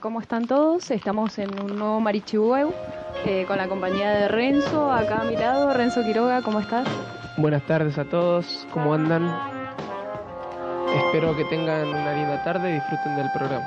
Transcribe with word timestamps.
¿Cómo 0.00 0.20
están 0.20 0.46
todos? 0.46 0.90
Estamos 0.90 1.38
en 1.38 1.48
un 1.60 1.78
nuevo 1.78 2.00
Marichihueu 2.00 2.72
eh, 3.24 3.44
con 3.46 3.56
la 3.56 3.68
compañía 3.68 4.10
de 4.10 4.28
Renzo, 4.28 4.92
acá 4.92 5.20
a 5.20 5.24
mi 5.24 5.36
lado. 5.36 5.72
Renzo 5.72 6.02
Quiroga, 6.04 6.42
¿cómo 6.42 6.60
estás? 6.60 6.86
Buenas 7.36 7.62
tardes 7.62 7.96
a 7.98 8.04
todos, 8.04 8.66
¿cómo 8.72 8.94
andan? 8.94 9.30
Espero 10.94 11.36
que 11.36 11.44
tengan 11.44 11.88
una 11.88 12.14
linda 12.14 12.42
tarde 12.44 12.70
y 12.70 12.74
disfruten 12.74 13.16
del 13.16 13.30
programa. 13.32 13.66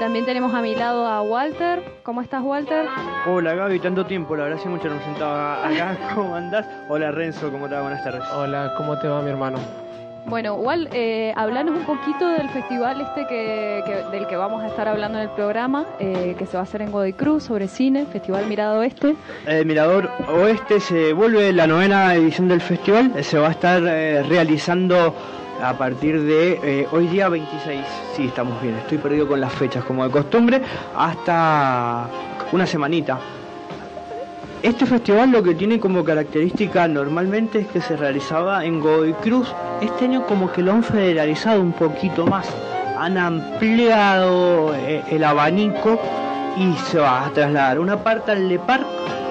También 0.00 0.24
tenemos 0.24 0.54
a 0.54 0.62
mi 0.62 0.74
lado 0.74 1.06
a 1.06 1.22
Walter. 1.22 1.82
¿Cómo 2.02 2.22
estás, 2.22 2.42
Walter? 2.42 2.86
Hola, 3.26 3.54
Gaby, 3.54 3.80
tanto 3.80 4.06
tiempo, 4.06 4.36
la 4.36 4.44
verdad 4.44 4.58
hace 4.58 4.68
mucho 4.68 4.88
no 4.88 4.96
me 4.96 5.02
sentaba 5.02 5.66
acá. 5.66 5.96
¿Cómo 6.14 6.34
andás? 6.34 6.66
Hola, 6.88 7.10
Renzo, 7.10 7.50
¿cómo 7.50 7.68
te 7.68 7.74
va? 7.74 7.82
Buenas 7.82 8.04
tardes. 8.04 8.22
Hola, 8.34 8.74
¿cómo 8.76 8.98
te 8.98 9.08
va, 9.08 9.20
mi 9.22 9.30
hermano? 9.30 9.87
Bueno, 10.26 10.56
igual, 10.58 10.88
eh, 10.92 11.32
hablanos 11.36 11.74
un 11.78 11.84
poquito 11.84 12.28
del 12.28 12.48
festival 12.50 13.00
este 13.00 13.26
que, 13.26 14.04
del 14.12 14.26
que 14.26 14.36
vamos 14.36 14.62
a 14.62 14.66
estar 14.66 14.86
hablando 14.86 15.18
en 15.18 15.24
el 15.24 15.30
programa, 15.30 15.86
eh, 15.98 16.34
que 16.38 16.44
se 16.44 16.54
va 16.54 16.60
a 16.60 16.62
hacer 16.64 16.82
en 16.82 16.92
Godoy 16.92 17.14
Cruz, 17.14 17.44
sobre 17.44 17.66
cine, 17.66 18.04
Festival 18.04 18.46
Mirador 18.46 18.80
Oeste. 18.80 19.16
El 19.46 19.64
Mirador 19.64 20.10
Oeste 20.28 20.80
se 20.80 21.14
vuelve 21.14 21.52
la 21.52 21.66
novena 21.66 22.14
edición 22.14 22.48
del 22.48 22.60
festival, 22.60 23.24
se 23.24 23.38
va 23.38 23.48
a 23.48 23.52
estar 23.52 23.82
eh, 23.86 24.22
realizando 24.22 25.14
a 25.62 25.72
partir 25.76 26.20
de 26.22 26.86
hoy 26.92 27.08
día 27.08 27.28
26, 27.28 27.80
sí, 28.14 28.26
estamos 28.26 28.60
bien, 28.62 28.76
estoy 28.76 28.98
perdido 28.98 29.26
con 29.26 29.40
las 29.40 29.52
fechas 29.52 29.82
como 29.84 30.04
de 30.04 30.10
costumbre, 30.10 30.60
hasta 30.94 32.06
una 32.52 32.66
semanita. 32.66 33.18
Este 34.62 34.86
festival 34.86 35.30
lo 35.30 35.40
que 35.40 35.54
tiene 35.54 35.78
como 35.78 36.02
característica 36.02 36.88
normalmente 36.88 37.60
es 37.60 37.68
que 37.68 37.80
se 37.80 37.96
realizaba 37.96 38.64
en 38.64 38.80
Godoy 38.80 39.12
Cruz. 39.14 39.54
Este 39.80 40.06
año 40.06 40.26
como 40.26 40.50
que 40.50 40.62
lo 40.62 40.72
han 40.72 40.82
federalizado 40.82 41.60
un 41.60 41.72
poquito 41.72 42.26
más. 42.26 42.48
Han 42.98 43.16
ampliado 43.16 44.74
eh, 44.74 45.04
el 45.10 45.22
abanico 45.22 46.00
y 46.56 46.72
se 46.90 46.98
va 46.98 47.26
a 47.26 47.30
trasladar 47.30 47.78
una 47.78 48.02
parte 48.02 48.32
al 48.32 48.48
Le 48.48 48.58
Parc 48.58 48.84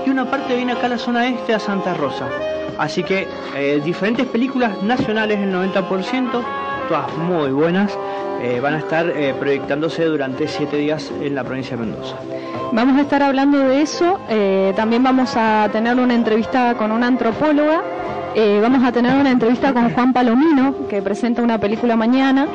y 0.06 0.10
una 0.10 0.32
parte 0.32 0.56
viene 0.56 0.72
acá 0.72 0.86
a 0.86 0.90
la 0.90 0.98
zona 0.98 1.28
este 1.28 1.54
a 1.54 1.59
Santa 1.59 1.94
Rosa. 1.94 2.30
Así 2.78 3.04
que 3.04 3.28
eh, 3.54 3.82
diferentes 3.84 4.26
películas 4.28 4.82
nacionales, 4.82 5.40
el 5.40 5.54
90%, 5.54 6.42
todas 6.88 7.18
muy 7.18 7.52
buenas, 7.52 7.98
eh, 8.42 8.59
van 8.62 8.75
a 8.75 8.80
estar 8.80 9.12
proyectándose 9.40 10.06
durante 10.06 10.48
siete 10.48 10.78
días 10.78 11.12
en 11.22 11.36
la 11.36 11.44
provincia 11.44 11.75
de 11.78 11.86
Mendoza. 11.86 12.16
Vamos 12.74 12.98
a 12.98 13.02
estar 13.02 13.24
hablando 13.24 13.59
de 13.59 13.81
eso. 13.81 14.20
Eh, 14.30 14.74
también 14.75 15.02
vamos 15.02 15.34
a 15.36 15.70
tener 15.72 15.96
una 15.96 16.14
entrevista 16.14 16.76
con 16.76 16.92
una 16.92 17.08
antropóloga. 17.08 17.81
Eh, 18.36 18.59
vamos 18.62 18.84
a 18.84 18.92
tener 18.92 19.16
una 19.16 19.31
entrevista 19.31 19.74
con 19.74 19.92
Juan 19.94 20.14
Palomino, 20.14 20.88
que 20.90 21.02
presenta 21.02 21.42
una 21.42 21.58
película 21.58 21.96
mañana, 21.96 22.47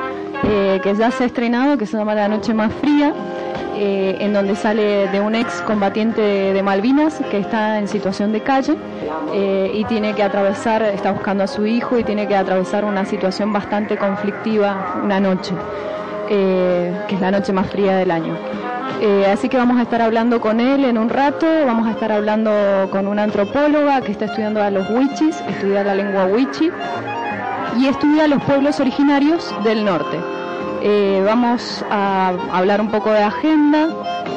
eh, 0.44 0.80
que 0.82 0.94
ya 0.94 1.10
se 1.10 1.24
ha 1.24 1.26
estrenado, 1.26 1.78
que 1.78 1.86
se 1.86 1.96
llama 1.96 2.14
La 2.14 2.28
Noche 2.28 2.54
Más 2.54 2.72
Fría, 2.74 3.12
en 3.74 4.32
donde 4.32 4.54
sale 4.54 5.08
de 5.08 5.20
un 5.20 5.34
ex 5.34 5.60
combatiente 5.62 6.20
de 6.20 6.62
Malvinas 6.62 7.20
que 7.32 7.38
está 7.38 7.80
en 7.80 7.88
situación 7.88 8.30
de 8.30 8.40
calle 8.40 8.76
y 9.74 9.84
tiene 9.86 10.14
que 10.14 10.22
atravesar, 10.22 10.82
está 10.82 11.10
buscando 11.10 11.42
a 11.42 11.48
su 11.48 11.66
hijo 11.66 11.98
y 11.98 12.04
tiene 12.04 12.28
que 12.28 12.36
atravesar 12.36 12.84
una 12.84 13.04
situación 13.04 13.52
bastante 13.52 13.96
conflictiva 13.96 15.00
una 15.02 15.18
noche, 15.18 15.54
que 16.28 17.14
es 17.14 17.20
la 17.20 17.32
noche 17.32 17.52
más 17.52 17.66
fría 17.70 17.96
del 17.96 18.12
año. 18.12 18.36
Eh, 19.04 19.26
así 19.26 19.48
que 19.48 19.56
vamos 19.56 19.78
a 19.78 19.82
estar 19.82 20.00
hablando 20.00 20.40
con 20.40 20.60
él 20.60 20.84
en 20.84 20.96
un 20.96 21.08
rato, 21.08 21.46
vamos 21.66 21.88
a 21.88 21.90
estar 21.90 22.12
hablando 22.12 22.88
con 22.92 23.08
una 23.08 23.24
antropóloga 23.24 24.00
que 24.00 24.12
está 24.12 24.26
estudiando 24.26 24.62
a 24.62 24.70
los 24.70 24.88
wichis, 24.90 25.40
estudia 25.48 25.82
la 25.82 25.96
lengua 25.96 26.26
wichi 26.26 26.70
y 27.80 27.86
estudia 27.88 28.28
los 28.28 28.40
pueblos 28.44 28.78
originarios 28.78 29.52
del 29.64 29.84
norte. 29.84 30.20
Eh, 30.84 31.22
vamos 31.24 31.84
a 31.90 32.32
hablar 32.52 32.80
un 32.80 32.90
poco 32.90 33.10
de 33.10 33.22
agenda. 33.22 33.88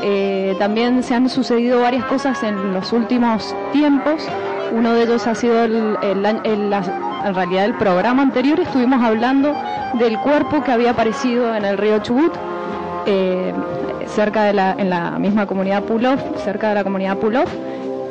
Eh, 0.03 0.55
también 0.59 1.01
se 1.03 1.15
han 1.15 1.29
sucedido 1.29 1.81
varias 1.81 2.05
cosas 2.05 2.43
en 2.43 2.73
los 2.73 2.93
últimos 2.93 3.55
tiempos. 3.71 4.27
Uno 4.71 4.93
de 4.93 5.03
ellos 5.03 5.25
ha 5.27 5.35
sido 5.35 5.63
el, 5.63 5.97
en 6.03 7.35
realidad 7.35 7.65
el 7.65 7.75
programa 7.75 8.21
anterior. 8.21 8.59
Estuvimos 8.59 9.03
hablando 9.03 9.55
del 9.93 10.19
cuerpo 10.19 10.63
que 10.63 10.71
había 10.71 10.91
aparecido 10.91 11.55
en 11.55 11.65
el 11.65 11.77
río 11.77 11.99
Chubut 11.99 12.33
cerca 14.15 14.43
de 14.43 14.53
la, 14.53 15.17
misma 15.19 15.45
comunidad 15.45 15.83
Pulov, 15.83 16.19
cerca 16.37 16.69
de 16.69 16.75
la 16.75 16.83
comunidad 16.83 17.17
Pulov, 17.17 17.47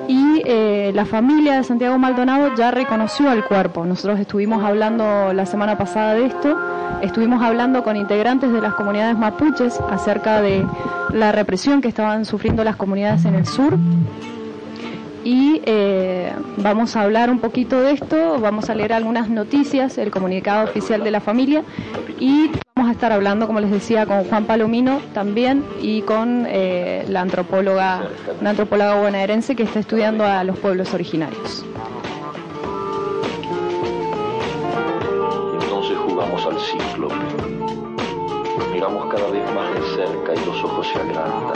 y 0.06 0.42
eh, 0.44 0.92
la 0.94 1.06
familia 1.06 1.56
de 1.56 1.64
Santiago 1.64 1.98
Maldonado 1.98 2.54
ya 2.54 2.70
reconoció 2.70 3.32
el 3.32 3.42
cuerpo. 3.44 3.86
Nosotros 3.86 4.20
estuvimos 4.20 4.62
hablando 4.62 5.32
la 5.32 5.46
semana 5.46 5.78
pasada 5.78 6.14
de 6.14 6.26
esto, 6.26 6.56
estuvimos 7.02 7.42
hablando 7.42 7.82
con 7.82 7.96
integrantes 7.96 8.52
de 8.52 8.60
las 8.60 8.74
comunidades 8.74 9.18
mapuches 9.18 9.80
acerca 9.90 10.40
de 10.40 10.66
la 11.12 11.32
represión 11.32 11.80
que 11.80 11.88
estaban 11.88 12.24
sufriendo 12.24 12.64
las 12.64 12.76
comunidades 12.76 13.24
en 13.24 13.34
el 13.34 13.46
sur. 13.46 13.76
Y 15.24 15.62
eh, 15.64 16.32
vamos 16.58 16.96
a 16.96 17.02
hablar 17.02 17.30
un 17.30 17.38
poquito 17.38 17.80
de 17.80 17.92
esto, 17.92 18.38
vamos 18.40 18.68
a 18.68 18.74
leer 18.74 18.92
algunas 18.92 19.30
noticias, 19.30 19.96
el 19.96 20.10
comunicado 20.10 20.64
oficial 20.64 21.02
de 21.02 21.10
la 21.10 21.20
familia 21.20 21.62
y 22.20 22.50
Vamos 22.76 22.90
a 22.90 22.92
estar 22.94 23.12
hablando, 23.12 23.46
como 23.46 23.60
les 23.60 23.70
decía, 23.70 24.04
con 24.04 24.24
Juan 24.24 24.46
Palomino 24.46 25.00
también 25.12 25.64
y 25.80 26.02
con 26.02 26.44
eh, 26.48 27.04
la 27.08 27.20
antropóloga, 27.20 28.08
una 28.40 28.50
antropóloga 28.50 29.00
bonaerense 29.00 29.54
que 29.54 29.62
está 29.62 29.78
estudiando 29.78 30.24
a 30.24 30.42
los 30.42 30.58
pueblos 30.58 30.92
originarios. 30.92 31.64
Miramos 38.86 39.14
cada 39.14 39.30
vez 39.30 39.54
más 39.54 39.72
de 39.72 39.96
cerca 39.96 40.34
y 40.34 40.44
los 40.44 40.62
ojos 40.62 40.86
se 40.86 41.00
agrandan. 41.00 41.54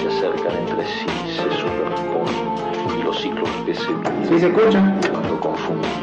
Se 0.00 0.08
acercan 0.08 0.56
entre 0.56 0.84
sí, 0.84 1.06
se 1.28 1.60
superponen 1.60 2.98
y 2.98 3.02
los 3.04 3.22
cíclopes 3.22 3.78
se... 3.78 4.28
¿Sí 4.28 4.40
se 4.40 4.48
escucha? 4.48 4.98
Cuando 5.12 5.38
confundidos. 5.38 6.02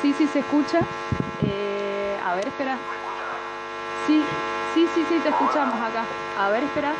sí, 0.00 0.12
sí, 0.12 0.26
se 0.26 0.40
escucha. 0.40 0.80
Eh, 1.42 2.18
a 2.22 2.34
ver, 2.34 2.48
espera. 2.48 2.78
Sí, 4.06 4.24
sí, 4.74 4.88
sí, 4.94 5.04
sí, 5.08 5.18
te 5.20 5.28
escuchamos 5.28 5.80
acá. 5.80 6.04
A 6.36 6.48
ver, 6.50 6.64
espera. 6.64 6.94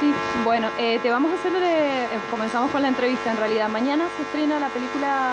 Sí, 0.00 0.12
bueno, 0.42 0.70
eh, 0.78 0.98
te 1.00 1.10
vamos 1.10 1.30
a 1.32 1.34
hacer, 1.36 1.52
eh, 1.62 2.08
comenzamos 2.30 2.70
con 2.70 2.82
la 2.82 2.88
entrevista 2.88 3.30
en 3.30 3.36
realidad. 3.36 3.68
Mañana 3.68 4.08
se 4.16 4.22
estrena 4.22 4.58
la 4.58 4.68
película 4.68 5.32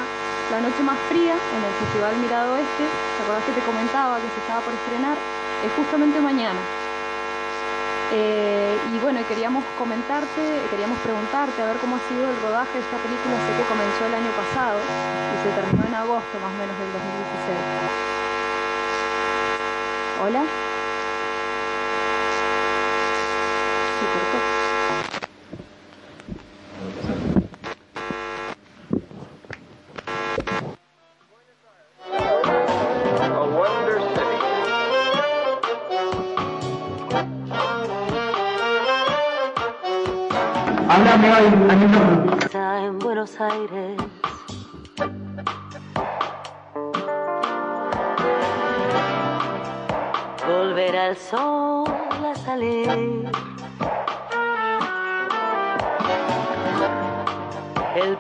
La 0.52 0.62
Noche 0.62 0.84
Más 0.84 0.98
Fría 1.10 1.34
en 1.34 1.64
el 1.64 1.74
Festival 1.74 2.16
Mirado 2.18 2.54
Oeste. 2.54 2.84
¿Te 3.18 3.24
acordás 3.24 3.44
que 3.44 3.54
te 3.54 3.62
comentaba 3.62 4.18
que 4.18 4.30
se 4.30 4.40
estaba 4.40 4.62
por 4.62 4.74
estrenar? 4.74 5.18
Es 5.66 5.72
justamente 5.74 6.20
mañana. 6.20 6.60
Eh, 8.14 8.78
y 8.94 9.00
bueno, 9.00 9.22
queríamos 9.28 9.64
comentarte, 9.78 10.62
queríamos 10.70 11.00
preguntarte 11.00 11.62
a 11.62 11.66
ver 11.66 11.78
cómo 11.78 11.96
ha 11.96 12.00
sido 12.10 12.30
el 12.30 12.42
rodaje 12.42 12.74
de 12.74 12.84
esta 12.84 12.98
película. 12.98 13.36
Sé 13.48 13.56
que 13.56 13.64
comenzó 13.70 14.06
el 14.06 14.14
año 14.14 14.32
pasado 14.36 14.80
y 14.80 15.44
se 15.44 15.56
terminó 15.56 15.86
en 15.88 15.96
agosto 15.96 16.40
más 16.40 16.52
o 16.52 16.58
menos 16.58 16.78
del 16.78 16.92
2016. 16.92 17.58
Hola. 20.22 20.71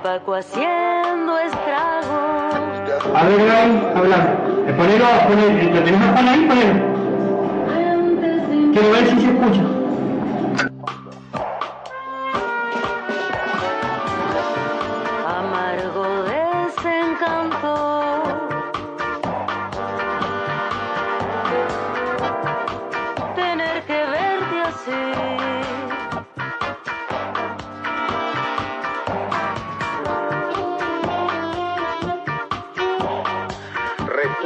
Paco 0.04 0.34
haciendo 0.34 1.38
estragos. 1.38 2.06
A 3.16 3.24
ver, 3.24 3.46
Gaby, 3.46 3.82
habla. 3.96 4.18
Eh, 4.68 4.74
Ponelo, 4.76 5.06
ponelo, 5.28 5.74
¿lo 5.76 5.84
tenés 5.84 6.02
a 6.02 6.12
Juan 6.14 6.28
ahí? 6.28 6.48
Ponelo. 6.48 6.74
Quiero 8.74 8.92
ver 8.92 9.08
si 9.08 9.22
se 9.22 9.28
escucha. 9.32 9.81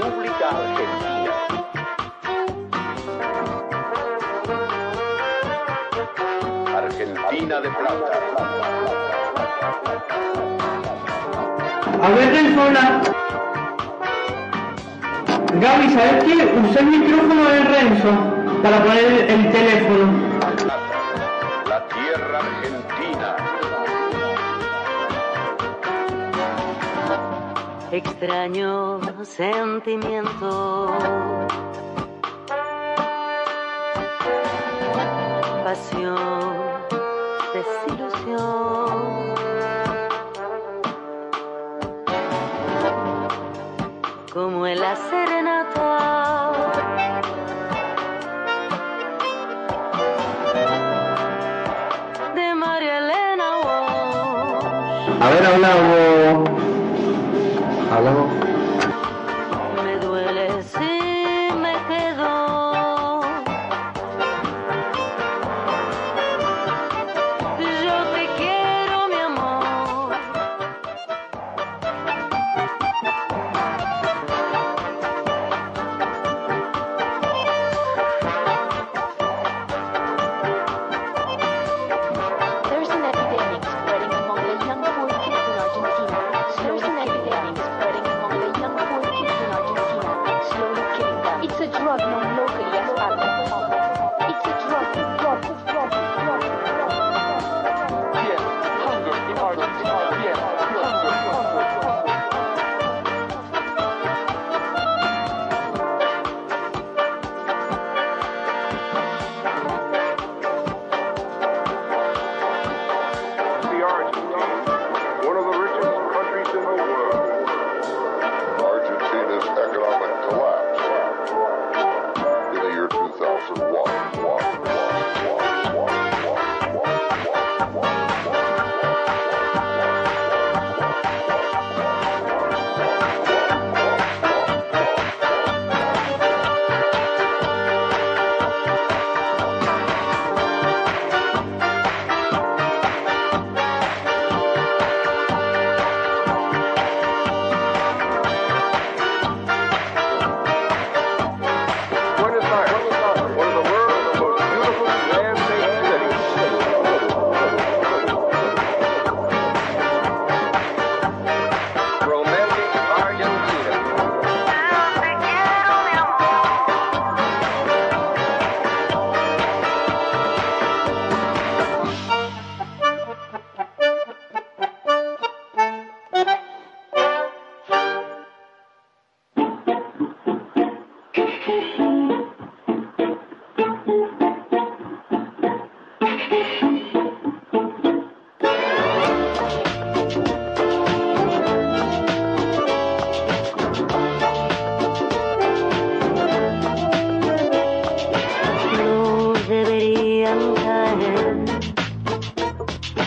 República 0.06 0.50
Argentina. 0.50 1.34
Argentina 6.78 7.62
de 7.62 7.70
plata. 7.70 8.12
A 12.04 12.10
ver, 12.10 12.34
Renzo, 12.34 12.62
habla. 12.62 13.02
Gaby, 15.60 15.90
¿sabes 15.90 16.24
qué? 16.24 16.36
Usé 16.70 16.80
el 16.82 16.86
micrófono 16.86 17.44
de 17.46 17.64
Renzo 17.64 18.12
para 18.62 18.84
poner 18.84 19.32
el 19.32 19.52
teléfono. 19.52 20.06
La 21.68 21.88
tierra 21.88 22.40
argentina. 22.40 23.36
extraño 27.92 29.00
sentimiento. 29.26 30.88
Pasión, 35.64 36.18
desilusión. 37.54 39.36
Como 44.34 44.68
en 44.68 44.80
la 44.80 44.96
serenata. 44.96 46.52
De 52.36 52.56
María 52.56 52.98
Elena 53.00 53.58
Walsh. 53.64 55.22
A 55.22 55.30
ver. 55.30 55.46
Hablamos. 55.46 56.55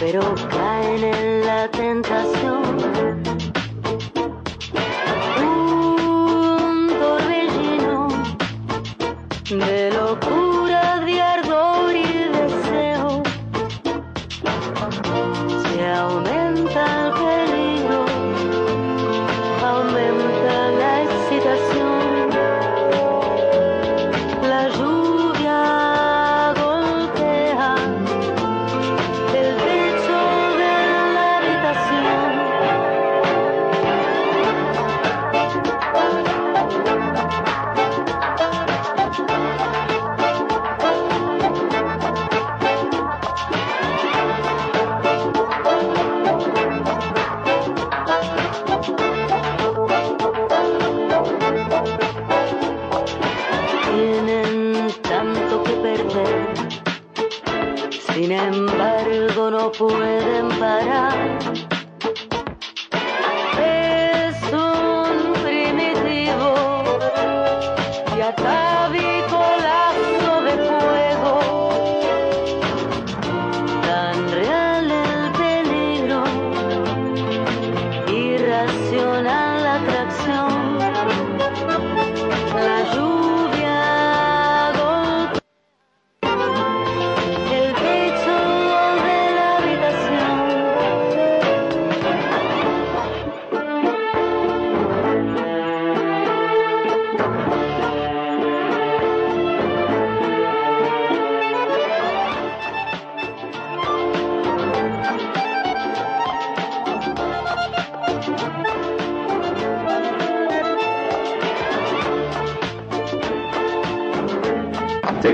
Pero 0.01 0.21
caen 0.51 1.03
en 1.05 1.47
la 1.47 1.69
tentación. 1.71 2.63
Un 5.41 6.89
torbellino 7.01 8.09
de 9.51 9.91
locura, 9.91 10.48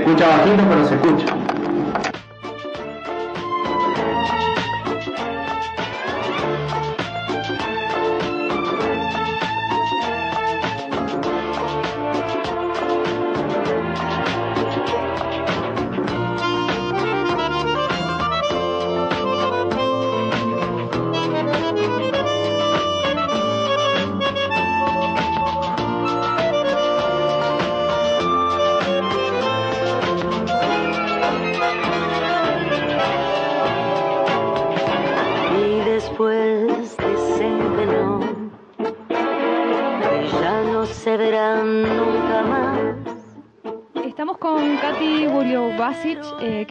escucha 0.05 0.27
bajito, 0.27 0.63
pero 0.69 0.85
se 0.85 0.95
escucha. 0.95 1.34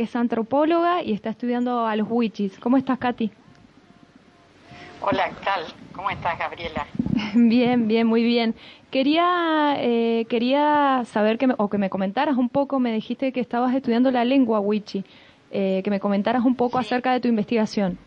Que 0.04 0.10
es 0.10 0.16
antropóloga 0.16 1.02
y 1.02 1.12
está 1.14 1.30
estudiando 1.30 1.86
a 1.86 1.96
los 1.96 2.06
wichis. 2.10 2.58
¿Cómo 2.58 2.76
estás, 2.76 2.98
Katy? 2.98 3.32
Hola, 5.00 5.30
¿qué 5.34 5.40
tal? 5.44 5.64
¿Cómo 5.92 6.10
estás, 6.10 6.38
Gabriela? 6.38 6.86
Bien, 7.34 7.88
bien, 7.88 8.06
muy 8.06 8.22
bien. 8.22 8.54
Quería, 8.90 9.76
eh, 9.78 10.26
quería 10.28 11.02
saber 11.06 11.38
que 11.38 11.46
me, 11.46 11.54
o 11.58 11.68
que 11.70 11.78
me 11.78 11.88
comentaras 11.88 12.36
un 12.36 12.50
poco, 12.50 12.80
me 12.80 12.92
dijiste 12.92 13.32
que 13.32 13.40
estabas 13.40 13.74
estudiando 13.74 14.10
la 14.10 14.24
lengua 14.24 14.60
wichi, 14.60 15.04
eh, 15.50 15.80
que 15.84 15.90
me 15.90 16.00
comentaras 16.00 16.44
un 16.44 16.56
poco 16.56 16.78
Sí. 16.78 16.84
acerca 16.86 17.12
de 17.12 17.20
tu 17.20 17.28
investigación. 17.28 17.98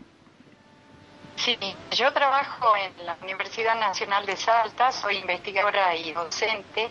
Sí, 1.36 1.56
yo 1.92 2.12
trabajo 2.12 2.66
en 2.76 3.06
la 3.06 3.16
Universidad 3.22 3.78
Nacional 3.78 4.26
de 4.26 4.36
Salta, 4.36 4.92
soy 4.92 5.16
investigadora 5.18 5.94
y 5.96 6.12
docente, 6.12 6.88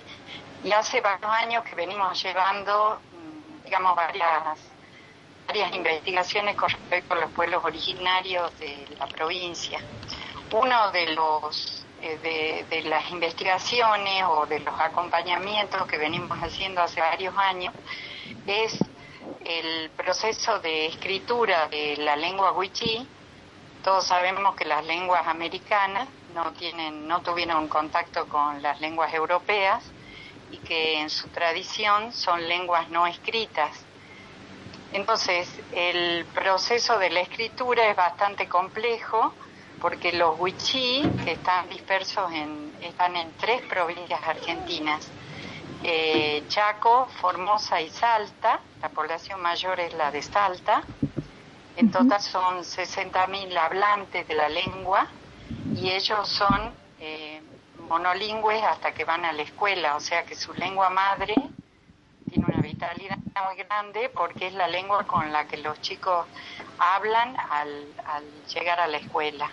y 0.63 0.71
hace 0.71 1.01
varios 1.01 1.31
años 1.31 1.63
que 1.63 1.75
venimos 1.75 2.21
llevando, 2.23 2.99
mm, 3.11 3.63
digamos, 3.65 3.95
varias, 3.95 4.76
varias 5.47 5.73
investigaciones 5.73 6.55
con 6.55 6.69
respecto 6.69 7.13
a 7.13 7.17
los 7.17 7.31
pueblos 7.31 7.63
originarios 7.63 8.57
de 8.59 8.87
la 8.99 9.07
provincia. 9.07 9.79
Uno 10.51 10.91
de 10.91 11.13
los 11.13 11.85
eh, 12.01 12.19
de, 12.69 12.75
de 12.75 12.83
las 12.83 13.09
investigaciones 13.09 14.23
o 14.27 14.45
de 14.45 14.59
los 14.59 14.79
acompañamientos 14.79 15.87
que 15.87 15.97
venimos 15.97 16.37
haciendo 16.37 16.81
hace 16.81 17.01
varios 17.01 17.35
años 17.37 17.73
es 18.45 18.77
el 19.43 19.89
proceso 19.91 20.59
de 20.59 20.87
escritura 20.87 21.67
de 21.69 21.97
la 21.97 22.15
lengua 22.15 22.51
wichí. 22.51 23.07
Todos 23.83 24.05
sabemos 24.05 24.55
que 24.55 24.65
las 24.65 24.85
lenguas 24.85 25.25
americanas 25.27 26.07
no 26.35 26.51
tienen, 26.53 27.07
no 27.07 27.21
tuvieron 27.21 27.67
contacto 27.67 28.27
con 28.27 28.61
las 28.61 28.79
lenguas 28.79 29.13
europeas 29.13 29.83
y 30.51 30.57
que 30.57 30.99
en 30.99 31.09
su 31.09 31.27
tradición 31.29 32.13
son 32.13 32.47
lenguas 32.47 32.89
no 32.89 33.07
escritas. 33.07 33.86
Entonces, 34.93 35.49
el 35.71 36.25
proceso 36.33 36.97
de 36.97 37.09
la 37.09 37.19
escritura 37.21 37.89
es 37.89 37.95
bastante 37.95 38.47
complejo 38.47 39.33
porque 39.79 40.11
los 40.13 40.39
wichí, 40.39 41.13
que 41.23 41.33
están 41.33 41.69
dispersos 41.69 42.31
en, 42.31 42.73
están 42.81 43.15
en 43.15 43.31
tres 43.37 43.61
provincias 43.63 44.21
argentinas, 44.23 45.07
eh, 45.83 46.43
Chaco, 46.47 47.07
Formosa 47.21 47.79
y 47.81 47.89
Salta, 47.89 48.59
la 48.81 48.89
población 48.89 49.41
mayor 49.41 49.79
es 49.79 49.93
la 49.93 50.09
de 50.11 50.21
Salta, 50.21 50.83
en 51.75 51.91
total 51.91 52.21
son 52.21 52.63
60.000 52.63 53.55
hablantes 53.55 54.27
de 54.27 54.33
la 54.33 54.49
lengua 54.49 55.07
y 55.75 55.91
ellos 55.91 56.27
son 56.27 56.73
eh, 56.97 57.39
monolingües 57.77 58.63
hasta 58.63 58.93
que 58.93 59.05
van 59.05 59.25
a 59.25 59.31
la 59.31 59.43
escuela, 59.43 59.95
o 59.95 59.99
sea 59.99 60.25
que 60.25 60.35
su 60.35 60.53
lengua 60.53 60.89
madre 60.89 61.51
vitalidad 62.77 63.17
muy 63.47 63.63
grande 63.63 64.09
porque 64.13 64.47
es 64.47 64.53
la 64.53 64.67
lengua 64.67 65.03
con 65.05 65.31
la 65.31 65.47
que 65.47 65.57
los 65.57 65.81
chicos 65.81 66.27
hablan 66.77 67.35
al, 67.49 67.85
al 68.05 68.23
llegar 68.53 68.79
a 68.79 68.87
la 68.87 68.97
escuela. 68.97 69.49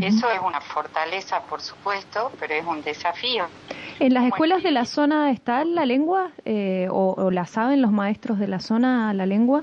Eso 0.00 0.28
es 0.30 0.40
una 0.40 0.60
fortaleza, 0.60 1.42
por 1.42 1.60
supuesto, 1.60 2.32
pero 2.40 2.54
es 2.54 2.64
un 2.64 2.82
desafío. 2.82 3.46
¿En 4.00 4.14
las 4.14 4.22
Muy 4.22 4.30
escuelas 4.30 4.62
de 4.64 4.72
la 4.72 4.84
zona 4.84 5.30
está 5.30 5.64
la 5.64 5.86
lengua? 5.86 6.30
Eh, 6.44 6.88
o, 6.90 7.14
o 7.16 7.30
la 7.30 7.46
saben 7.46 7.82
los 7.82 7.92
maestros 7.92 8.40
de 8.40 8.48
la 8.48 8.58
zona 8.58 9.14
la 9.14 9.26
lengua? 9.26 9.62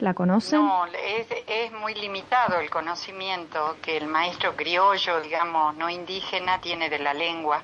¿La 0.00 0.12
conocen? 0.14 0.60
No, 0.60 0.86
es, 0.86 1.26
es 1.46 1.72
muy 1.72 1.94
limitado 1.94 2.58
el 2.58 2.68
conocimiento 2.68 3.76
que 3.80 3.96
el 3.98 4.08
maestro 4.08 4.56
criollo, 4.56 5.20
digamos, 5.20 5.76
no 5.76 5.88
indígena, 5.88 6.60
tiene 6.60 6.90
de 6.90 6.98
la 6.98 7.14
lengua. 7.14 7.62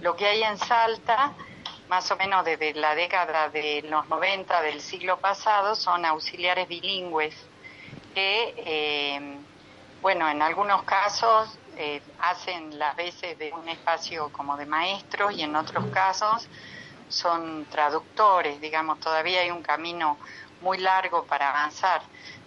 Lo 0.00 0.16
que 0.16 0.26
hay 0.26 0.42
en 0.42 0.58
Salta 0.58 1.32
más 1.88 2.10
o 2.10 2.16
menos 2.16 2.44
desde 2.44 2.74
la 2.74 2.94
década 2.94 3.48
de 3.48 3.82
los 3.82 4.08
90 4.08 4.62
del 4.62 4.80
siglo 4.80 5.18
pasado, 5.18 5.74
son 5.74 6.04
auxiliares 6.04 6.68
bilingües 6.68 7.34
que, 8.14 8.54
eh, 8.56 9.38
bueno, 10.02 10.28
en 10.28 10.42
algunos 10.42 10.82
casos 10.82 11.58
eh, 11.76 12.00
hacen 12.20 12.78
las 12.78 12.96
veces 12.96 13.38
de 13.38 13.52
un 13.52 13.68
espacio 13.68 14.30
como 14.32 14.56
de 14.56 14.66
maestros 14.66 15.32
y 15.34 15.42
en 15.42 15.54
otros 15.54 15.84
casos 15.92 16.48
son 17.08 17.66
traductores, 17.66 18.60
digamos, 18.60 18.98
todavía 18.98 19.40
hay 19.42 19.50
un 19.50 19.62
camino 19.62 20.18
muy 20.62 20.78
largo 20.78 21.24
para 21.24 21.50
avanzar. 21.50 22.02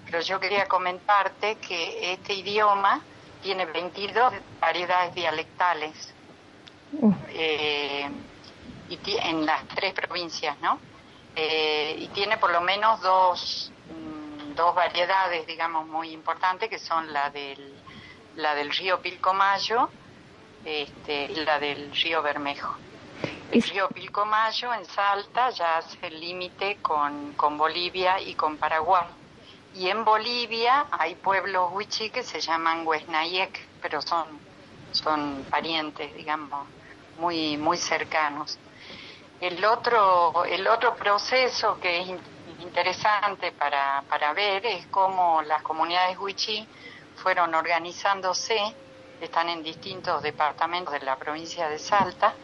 Pero 0.05 0.21
yo 0.21 0.39
quería 0.39 0.67
comentarte 0.67 1.55
que 1.55 2.13
este 2.13 2.33
idioma 2.33 3.01
tiene 3.41 3.65
22 3.65 4.33
variedades 4.59 5.13
dialectales 5.13 6.13
eh, 7.29 8.09
y 8.89 8.97
ti- 8.97 9.17
en 9.21 9.45
las 9.45 9.65
tres 9.67 9.93
provincias, 9.93 10.59
¿no? 10.59 10.79
Eh, 11.35 11.95
y 11.99 12.07
tiene 12.09 12.37
por 12.37 12.51
lo 12.51 12.61
menos 12.61 12.99
dos, 13.01 13.71
mm, 13.87 14.53
dos 14.55 14.75
variedades, 14.75 15.45
digamos, 15.45 15.87
muy 15.87 16.11
importantes, 16.11 16.69
que 16.69 16.79
son 16.79 17.13
la 17.13 17.29
del, 17.29 17.81
la 18.35 18.55
del 18.55 18.71
río 18.71 18.99
Pilcomayo 19.01 19.91
este, 20.63 21.27
y 21.31 21.35
la 21.45 21.59
del 21.59 21.91
río 21.93 22.21
Bermejo. 22.21 22.75
El 23.51 23.61
río 23.63 23.89
Pilcomayo 23.89 24.73
en 24.73 24.85
Salta 24.85 25.49
ya 25.51 25.77
hace 25.77 25.97
el 26.07 26.19
límite 26.19 26.79
con, 26.81 27.33
con 27.33 27.57
Bolivia 27.57 28.19
y 28.19 28.35
con 28.35 28.57
Paraguay. 28.57 29.07
Y 29.73 29.87
en 29.89 30.03
Bolivia 30.03 30.87
hay 30.91 31.15
pueblos 31.15 31.69
huichí 31.71 32.09
que 32.09 32.23
se 32.23 32.41
llaman 32.41 32.85
Huesnayek, 32.85 33.69
pero 33.81 34.01
son, 34.01 34.41
son 34.91 35.45
parientes, 35.49 36.13
digamos, 36.15 36.67
muy, 37.17 37.57
muy 37.57 37.77
cercanos. 37.77 38.59
El 39.39 39.63
otro, 39.65 40.43
el 40.45 40.67
otro 40.67 40.95
proceso 40.95 41.79
que 41.79 42.01
es 42.01 42.07
in- 42.07 42.23
interesante 42.45 43.51
para, 43.53 44.05
para 44.07 44.33
ver 44.33 44.65
es 44.65 44.87
cómo 44.89 45.41
las 45.43 45.63
comunidades 45.63 46.17
huichí 46.17 46.69
fueron 47.13 47.55
organizándose, 47.55 48.59
están 49.19 49.49
en 49.49 49.63
distintos 49.63 50.21
departamentos 50.23 50.93
de 50.93 51.01
la 51.01 51.17
provincia 51.17 51.69
de 51.69 51.79
Salta, 51.79 52.37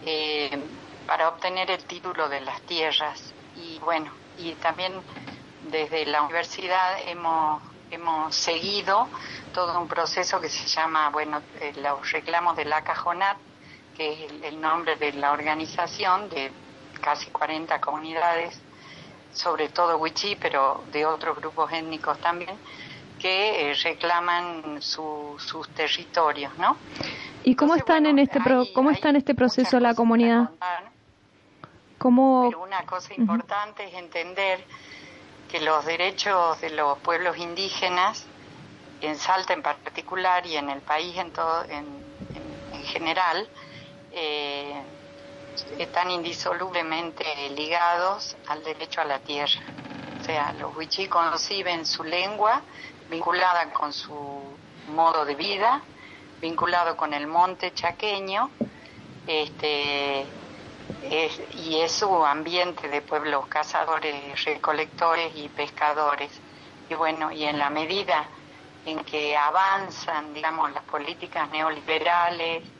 eh, 0.00 0.50
para 1.06 1.28
obtener 1.28 1.70
el 1.70 1.86
título 1.86 2.28
de 2.28 2.40
las 2.40 2.64
tierras. 2.64 3.36
Y 3.52 3.78
bueno, 3.80 4.12
y 4.34 4.56
también 4.56 5.04
desde 5.60 6.06
la 6.06 6.22
universidad 6.22 6.98
hemos, 7.06 7.62
hemos 7.90 8.34
seguido 8.36 9.10
todo 9.52 9.78
un 9.80 9.88
proceso 9.88 10.40
que 10.40 10.48
se 10.50 10.66
llama, 10.66 11.10
bueno, 11.10 11.46
eh, 11.54 11.72
los 11.76 12.10
reclamos 12.12 12.56
de 12.56 12.64
la 12.66 12.82
Cajonat, 12.82 13.38
que 13.96 14.12
es 14.12 14.30
el, 14.30 14.44
el 14.44 14.60
nombre 14.60 14.96
de 14.96 15.12
la 15.14 15.32
organización 15.32 16.28
de 16.28 16.52
casi 17.00 17.30
40 17.30 17.80
comunidades, 17.80 18.60
sobre 19.32 19.68
todo 19.68 19.96
Wichí, 19.98 20.36
pero 20.36 20.84
de 20.92 21.06
otros 21.06 21.36
grupos 21.36 21.72
étnicos 21.72 22.18
también, 22.20 22.58
que 23.18 23.70
eh, 23.70 23.74
reclaman 23.82 24.80
su- 24.82 25.36
sus 25.38 25.68
territorios, 25.70 26.56
¿no? 26.58 26.76
¿Y 27.44 27.54
cómo 27.54 27.74
están 27.74 28.06
en 28.06 28.18
este 28.18 28.40
pro- 28.40 28.66
cómo 28.74 28.90
está 28.90 29.08
en 29.08 29.16
este 29.16 29.34
proceso 29.34 29.80
la 29.80 29.94
comunidad? 29.94 30.50
¿Cómo 31.98 32.48
Pero 32.50 32.62
una 32.62 32.82
cosa 32.84 33.14
importante 33.14 33.84
es 33.84 33.94
entender 33.94 34.64
que 35.48 35.60
los 35.60 35.84
derechos 35.86 36.60
de 36.60 36.70
los 36.70 36.98
pueblos 36.98 37.38
indígenas, 37.38 38.26
en 39.00 39.16
Salta 39.16 39.52
en 39.54 39.62
particular 39.62 40.44
y 40.46 40.56
en 40.56 40.68
el 40.70 40.80
país 40.82 41.16
en, 41.16 41.30
todo, 41.32 41.64
en, 41.64 41.86
en- 42.34 42.74
en 42.74 42.84
general, 42.84 43.48
eh, 44.16 44.84
están 45.78 46.10
indisolublemente 46.10 47.24
ligados 47.50 48.36
al 48.46 48.62
derecho 48.64 49.00
a 49.02 49.04
la 49.04 49.20
tierra. 49.20 49.60
O 50.18 50.22
sea, 50.24 50.52
los 50.54 50.74
huichí 50.76 51.08
conciben 51.08 51.84
su 51.86 52.02
lengua 52.02 52.64
vinculada 53.08 53.70
con 53.72 53.92
su 53.92 54.60
modo 54.86 55.24
de 55.24 55.34
vida, 55.34 55.86
vinculado 56.40 56.96
con 56.96 57.12
el 57.14 57.26
monte 57.26 57.72
chaqueño, 57.72 58.56
este, 59.26 60.34
es- 61.00 61.42
y 61.50 61.80
es 61.80 61.92
su 61.92 62.24
ambiente 62.24 62.88
de 62.88 63.02
pueblos 63.02 63.46
cazadores, 63.48 64.44
recolectores 64.44 65.32
y 65.36 65.48
pescadores. 65.50 66.42
Y 66.88 66.94
bueno, 66.94 67.32
y 67.32 67.44
en 67.44 67.58
la 67.58 67.70
medida 67.70 68.30
en 68.84 69.04
que 69.04 69.36
avanzan, 69.36 70.32
digamos, 70.32 70.72
las 70.72 70.84
políticas 70.84 71.50
neoliberales, 71.50 72.75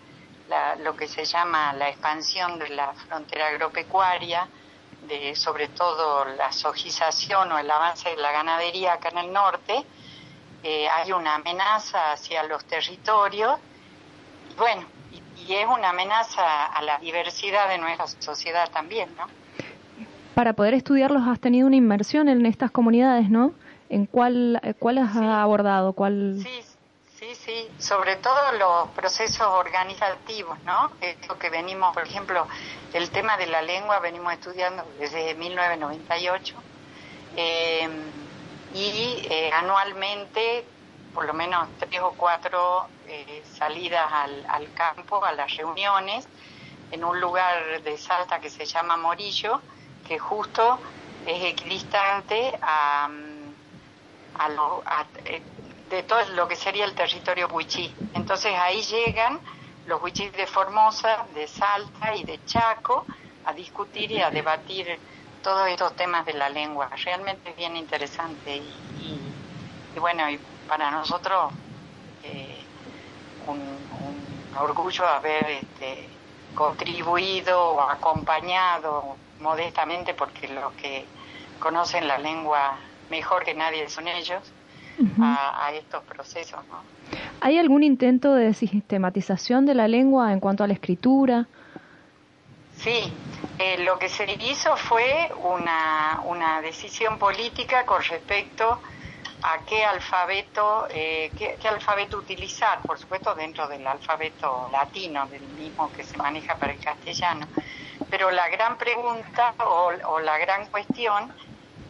la- 0.48 0.76
lo 0.76 0.96
que 0.96 1.09
se 1.09 1.24
llama 1.24 1.72
la 1.74 1.88
expansión 1.88 2.59
de 2.59 2.68
la 2.70 2.92
frontera 2.92 3.48
agropecuaria, 3.48 4.48
de 5.02 5.35
sobre 5.37 5.68
todo 5.68 6.24
la 6.24 6.50
sojización 6.52 7.52
o 7.52 7.59
el 7.59 7.70
avance 7.70 8.09
de 8.11 8.16
la 8.16 8.32
ganadería 8.32 8.94
acá 8.94 9.11
en 9.11 9.18
el 9.18 9.32
norte, 9.32 9.85
eh, 10.62 10.88
hay 10.88 11.12
una 11.12 11.37
amenaza 11.37 12.12
hacia 12.12 12.42
los 12.44 12.64
territorios, 12.64 13.59
y 14.50 14.54
bueno, 14.59 14.87
y, 15.12 15.42
y 15.42 15.54
es 15.54 15.66
una 15.66 15.90
amenaza 15.90 16.66
a 16.66 16.82
la 16.82 16.98
diversidad 16.98 17.68
de 17.68 17.78
nuestra 17.78 18.06
sociedad 18.06 18.68
también, 18.70 19.14
¿no? 19.16 19.26
para 20.35 20.52
poder 20.52 20.74
estudiarlos 20.74 21.22
has 21.26 21.40
tenido 21.40 21.66
una 21.66 21.76
inmersión 21.76 22.28
en 22.28 22.44
estas 22.44 22.70
comunidades, 22.70 23.30
¿no? 23.30 23.52
¿En 23.88 24.04
cuál, 24.04 24.61
eh, 24.62 24.74
cuál 24.78 24.98
has 24.98 25.16
abordado? 25.16 25.94
¿Cuál? 25.94 26.40
Sí, 26.42 26.62
sí, 27.35 27.74
sobre 27.79 28.16
todo 28.16 28.52
los 28.52 28.90
procesos 28.90 29.46
organizativos, 29.46 30.59
¿no? 30.66 30.96
Esto 31.00 31.38
que 31.38 31.48
venimos, 31.50 31.94
por 31.94 32.02
ejemplo, 32.07 32.46
el 32.92 33.11
tema 33.11 33.37
de 33.38 33.46
la 33.46 33.62
lengua 33.62 34.00
venimos 34.00 34.33
estudiando 34.35 34.85
desde 34.98 35.35
1998 35.35 36.62
eh, 37.33 38.12
y 38.68 39.22
eh, 39.31 39.50
anualmente 39.52 40.68
por 41.12 41.24
lo 41.24 41.33
menos 41.33 41.70
tres 41.79 42.00
o 42.02 42.14
cuatro 42.16 42.90
eh, 43.07 43.42
salidas 43.46 44.12
al, 44.12 44.72
campo, 44.74 45.24
a 45.24 45.33
las 45.33 45.57
reuniones, 45.57 46.29
en 46.90 47.05
un 47.05 47.18
lugar 47.20 47.83
de 47.83 47.96
Salta 47.96 48.40
que 48.40 48.50
se 48.50 48.66
llama 48.66 48.96
Morillo, 48.98 49.64
que 50.02 50.18
justo 50.18 50.83
es 51.24 51.42
equidistante 51.44 52.59
a, 54.35 54.48
lo- 54.48 54.83
a- 54.87 55.09
eh, 55.24 55.44
de 55.88 56.03
todo 56.05 56.25
lo 56.35 56.49
que 56.49 56.57
sería 56.57 56.85
el 56.85 56.94
territorio 56.94 57.49
huichí. 57.49 58.01
Entonces 58.12 58.55
ahí 58.55 58.83
llegan 58.83 59.42
los 59.85 60.03
huichís 60.03 60.33
de 60.33 60.46
Formosa, 60.46 61.27
de 61.31 61.46
Salta 61.49 62.14
y 62.16 62.25
de 62.25 62.42
Chaco 62.44 63.07
a 63.44 63.53
discutir 63.55 64.11
y 64.12 64.20
a 64.20 64.31
debatir 64.31 65.03
todos 65.40 65.68
estos 65.68 65.94
temas 65.96 66.27
de 66.27 66.35
la 66.35 66.49
lengua. 66.49 66.90
Realmente 67.05 67.51
es 67.51 67.57
bien 67.57 67.77
interesante 67.77 68.57
y, 68.57 68.90
y- 69.94 69.99
bueno, 70.01 70.29
y 70.31 70.38
para 70.66 70.90
nosotros 70.90 71.55
eh, 72.22 72.70
un, 73.38 73.88
un 73.92 74.51
orgullo 74.57 75.07
haber 75.09 75.51
este, 75.51 76.22
contribuido 76.55 77.75
o 77.77 77.83
acompañado 77.83 79.25
modestamente, 79.38 80.14
porque 80.14 80.49
los 80.49 80.75
que 80.75 81.12
conocen 81.59 82.09
la 82.09 82.18
lengua 82.18 82.81
mejor 83.09 83.44
que 83.44 83.55
nadie 83.55 83.88
son 83.90 84.09
ellos, 84.09 84.56
a, 85.20 85.66
a 85.66 85.72
estos 85.72 86.02
procesos. 86.04 86.61
¿no? 86.68 86.80
¿Hay 87.40 87.59
algún 87.59 87.82
intento 87.82 88.35
de 88.35 88.54
sistematización 88.54 89.66
de 89.66 89.74
la 89.74 89.88
lengua 89.88 90.32
en 90.32 90.40
cuanto 90.40 90.64
a 90.64 90.66
la 90.66 90.72
escritura? 90.72 91.46
Sí, 92.76 93.12
eh, 93.59 93.78
lo 93.85 93.98
que 93.98 94.09
se 94.09 94.30
hizo 94.40 94.76
fue 94.76 95.30
una, 95.42 96.20
una 96.24 96.61
decisión 96.61 97.18
política 97.18 97.87
con 97.87 98.02
respecto 98.02 98.80
a 99.42 99.59
qué 99.66 99.85
alfabeto, 99.85 100.87
eh, 100.90 101.30
qué, 101.38 101.56
qué 101.61 101.68
alfabeto 101.68 102.18
utilizar, 102.18 102.80
por 102.82 102.98
supuesto 102.98 103.35
dentro 103.35 103.66
del 103.68 103.87
alfabeto 103.87 104.68
latino, 104.72 105.26
del 105.26 105.42
mismo 105.59 105.90
que 105.92 106.04
se 106.04 106.16
maneja 106.16 106.56
para 106.56 106.72
el 106.72 106.80
castellano. 106.80 107.46
Pero 108.11 108.30
la 108.30 108.48
gran 108.48 108.76
pregunta 108.76 109.54
o, 109.59 109.90
o 110.09 110.20
la 110.20 110.38
gran 110.38 110.66
cuestión 110.66 111.32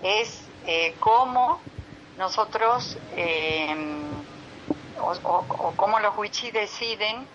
es 0.02 0.46
eh, 0.66 0.94
cómo 1.00 1.60
nosotros 2.16 2.98
eh, 3.08 3.74
o, 4.94 5.12
o- 5.22 5.76
cómo 5.76 6.00
los 6.00 6.16
huichí 6.16 6.50
deciden 6.50 7.30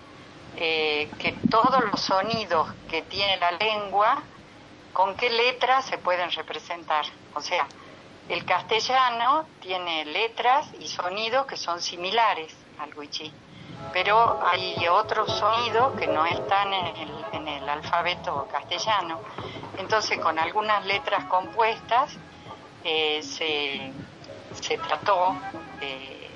eh, 0.53 1.15
que 1.19 1.45
todos 1.49 1.83
los 1.83 2.01
sonidos 2.01 2.69
que 2.87 3.03
tiene 3.03 3.37
la 3.37 3.51
lengua, 3.53 4.29
con 4.91 5.15
qué 5.15 5.29
letras 5.29 5.85
se 5.85 5.99
pueden 5.99 6.31
representar. 6.31 7.05
O 7.33 7.41
sea, 7.41 7.73
el 8.27 8.45
castellano 8.45 9.55
tiene 9.59 10.05
letras 10.05 10.69
y 10.73 10.87
sonidos 10.89 11.45
que 11.47 11.57
son 11.57 11.81
similares 11.81 12.67
al 12.77 12.95
huichí, 12.97 13.39
pero 13.91 14.37
hay 14.41 14.87
otros 14.87 15.31
sonidos 15.33 15.93
que 15.95 16.07
no 16.07 16.25
están 16.25 16.73
en 16.73 16.97
el, 16.97 17.27
en 17.31 17.47
el 17.47 17.69
alfabeto 17.69 18.47
castellano. 18.47 19.23
Entonces, 19.75 20.19
con 20.19 20.39
algunas 20.39 20.85
letras 20.85 21.25
compuestas 21.27 22.21
eh, 22.83 23.23
se, 23.23 23.97
se 24.53 24.77
trató 24.77 25.35
de, 25.79 26.29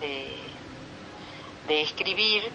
de- 0.00 1.82
escribir 1.82 2.50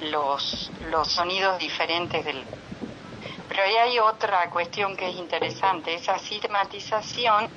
los, 0.00 0.70
los 0.90 1.08
sonidos 1.08 1.58
diferentes 1.58 2.24
del... 2.24 2.44
pero 3.48 3.62
ahí 3.62 3.76
hay 3.76 3.98
otra 3.98 4.48
cuestión 4.50 4.96
que 4.96 5.08
es 5.08 5.16
interesante, 5.16 5.94
esa 5.94 6.18
sistematización, 6.18 7.48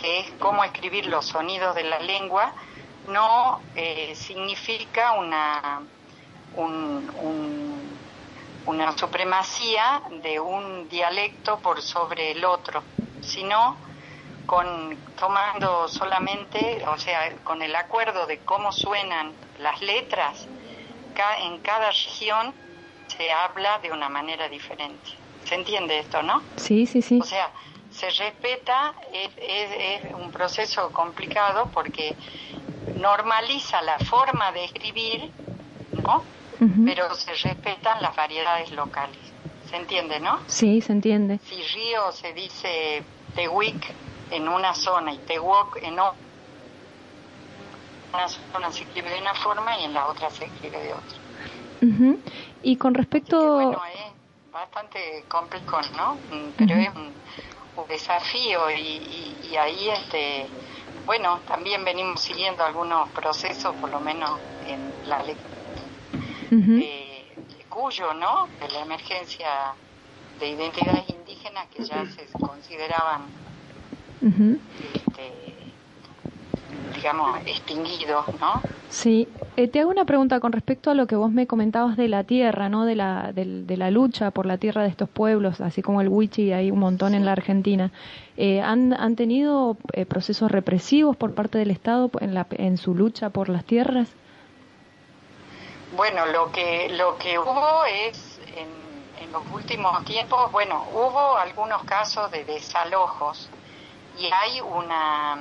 que 0.00 0.20
es 0.20 0.30
cómo 0.38 0.64
escribir 0.64 1.06
los 1.06 1.26
sonidos 1.26 1.74
de 1.74 1.84
la 1.84 1.98
lengua, 2.00 2.52
no 3.08 3.60
eh, 3.76 4.14
significa 4.14 5.12
una, 5.12 5.82
un- 6.56 7.10
un- 7.22 7.98
una 8.66 8.96
supremacía 8.96 10.02
de 10.22 10.40
un 10.40 10.88
dialecto 10.88 11.58
por 11.58 11.80
sobre 11.82 12.32
el 12.32 12.44
otro, 12.44 12.82
sino 13.20 13.76
con 14.48 15.04
tomando 15.14 15.86
solamente, 15.88 16.82
o 16.88 16.96
sea, 16.96 17.20
con 17.44 17.60
el 17.60 17.76
acuerdo 17.76 18.26
de 18.26 18.42
cómo 18.44 18.72
suenan 18.72 19.36
las 19.58 19.82
letras, 19.82 20.48
ca- 21.12 21.38
en 21.40 21.60
cada 21.60 21.88
región 21.90 22.54
se 23.08 23.30
habla 23.30 23.78
de 23.80 23.92
una 23.92 24.08
manera 24.08 24.48
diferente. 24.48 25.10
¿Se 25.44 25.54
entiende 25.54 25.98
esto, 25.98 26.22
no? 26.22 26.42
Sí, 26.56 26.86
sí, 26.86 27.02
sí. 27.02 27.18
O 27.20 27.24
sea, 27.24 27.52
se 27.90 28.08
respeta, 28.08 28.94
es, 29.12 29.30
es- 29.36 30.02
es 30.06 30.14
un 30.14 30.30
proceso 30.30 30.90
complicado 30.92 31.70
porque 31.70 32.16
normaliza 32.94 33.82
la 33.82 33.98
forma 33.98 34.50
de 34.52 34.64
escribir, 34.64 35.30
¿no? 36.06 36.24
Pero 36.86 37.14
se 37.14 37.34
respetan 37.34 38.00
las 38.00 38.16
variedades 38.16 38.72
locales. 38.72 39.18
¿Se 39.68 39.76
entiende, 39.76 40.18
no? 40.20 40.42
Sí, 40.48 40.80
se 40.80 40.92
entiende. 40.92 41.38
Si 41.44 41.62
río 41.62 42.10
se 42.12 42.32
dice 42.32 43.04
tehuic 43.34 44.07
en 44.30 44.48
una 44.48 44.74
zona 44.74 45.12
y 45.12 45.18
tehuoc 45.20 45.76
en 45.82 45.98
o- 45.98 46.16
una 48.12 48.28
zona 48.28 48.72
se 48.72 48.84
escribe 48.84 49.10
de 49.10 49.20
una 49.20 49.34
forma 49.34 49.78
y 49.78 49.84
en 49.84 49.94
la 49.94 50.06
otra 50.06 50.30
se 50.30 50.46
escribe 50.46 50.78
de 50.80 50.94
otra. 50.94 51.18
Ujú. 51.82 52.22
Y 52.62 52.76
con 52.78 52.92
que, 52.94 52.98
respecto... 53.00 53.54
bueno, 53.54 53.82
es 53.86 54.12
bastante 54.50 55.24
complejo, 55.28 55.78
¿no? 55.96 56.20
Pero 56.56 56.74
es 56.74 56.88
un, 56.96 57.22
un 57.76 57.86
desafío 57.86 58.70
y, 58.70 58.76
y- 58.80 59.46
y 59.48 59.56
ahí, 59.56 59.88
este, 59.90 60.50
bueno, 61.04 61.42
también 61.46 61.84
venimos 61.84 62.20
siguiendo 62.20 62.64
algunos 62.64 63.10
procesos, 63.10 63.74
por 63.76 63.90
lo 63.90 64.00
menos 64.00 64.30
en 64.60 64.98
la 65.02 65.22
ley 65.22 65.36
de, 66.50 67.38
de 67.48 67.64
Cuyo, 67.68 68.14
¿no? 68.14 68.48
De 68.58 68.68
la 68.70 68.80
emergencia 68.80 69.76
de 70.38 70.48
identidades 70.48 71.08
indígenas 71.08 71.68
que 71.68 71.84
ya 71.84 72.04
se 72.06 72.26
consideraban, 72.40 73.32
Ujú. 74.20 74.58
este, 74.94 75.32
digamos, 76.96 77.38
extinguidos, 77.46 78.26
¿no? 78.40 78.62
Sí, 78.90 79.28
Eh, 79.56 79.66
te 79.66 79.80
hago 79.80 79.90
una 79.90 80.04
pregunta 80.04 80.38
con 80.38 80.52
respecto 80.52 80.88
a 80.88 80.94
lo 80.94 81.08
que 81.08 81.16
vos 81.16 81.32
me 81.32 81.48
comentabas 81.48 81.96
de 81.96 82.06
la 82.06 82.22
tierra, 82.22 82.68
¿no? 82.68 82.84
De 82.84 82.94
la, 82.94 83.32
del- 83.32 83.66
de, 83.66 83.76
la 83.76 83.90
lucha 83.90 84.30
por 84.30 84.46
la 84.46 84.56
tierra 84.56 84.82
de 84.84 84.88
estos 84.88 85.08
pueblos, 85.08 85.60
así 85.60 85.82
como 85.82 86.00
el 86.00 86.08
Wichi, 86.08 86.52
hay 86.52 86.70
un 86.70 86.78
montón 86.78 87.12
en 87.14 87.24
la 87.24 87.32
Argentina. 87.32 87.90
Eh, 88.36 88.60
¿han, 88.60 88.92
¿Han 88.92 89.16
tenido 89.16 89.76
eh, 89.94 90.06
procesos 90.06 90.52
represivos 90.52 91.16
por 91.16 91.34
parte 91.34 91.58
del 91.58 91.72
Estado 91.72 92.08
en, 92.20 92.34
la, 92.34 92.46
en 92.52 92.76
su 92.78 92.94
lucha 92.94 93.30
por 93.30 93.48
las 93.48 93.64
tierras? 93.64 94.08
Bueno, 95.96 96.26
lo 96.26 96.52
que 96.52 96.88
lo 96.90 97.16
que 97.18 97.36
hubo 97.38 97.84
es 98.06 98.38
en, 98.56 98.68
en 99.24 99.32
los 99.32 99.42
últimos 99.52 100.04
tiempos, 100.04 100.52
bueno, 100.52 100.84
hubo 100.94 101.36
algunos 101.36 101.82
casos 101.82 102.30
de 102.30 102.44
desalojos 102.44 103.48
y 104.18 104.30
hay 104.32 104.60
una 104.60 105.38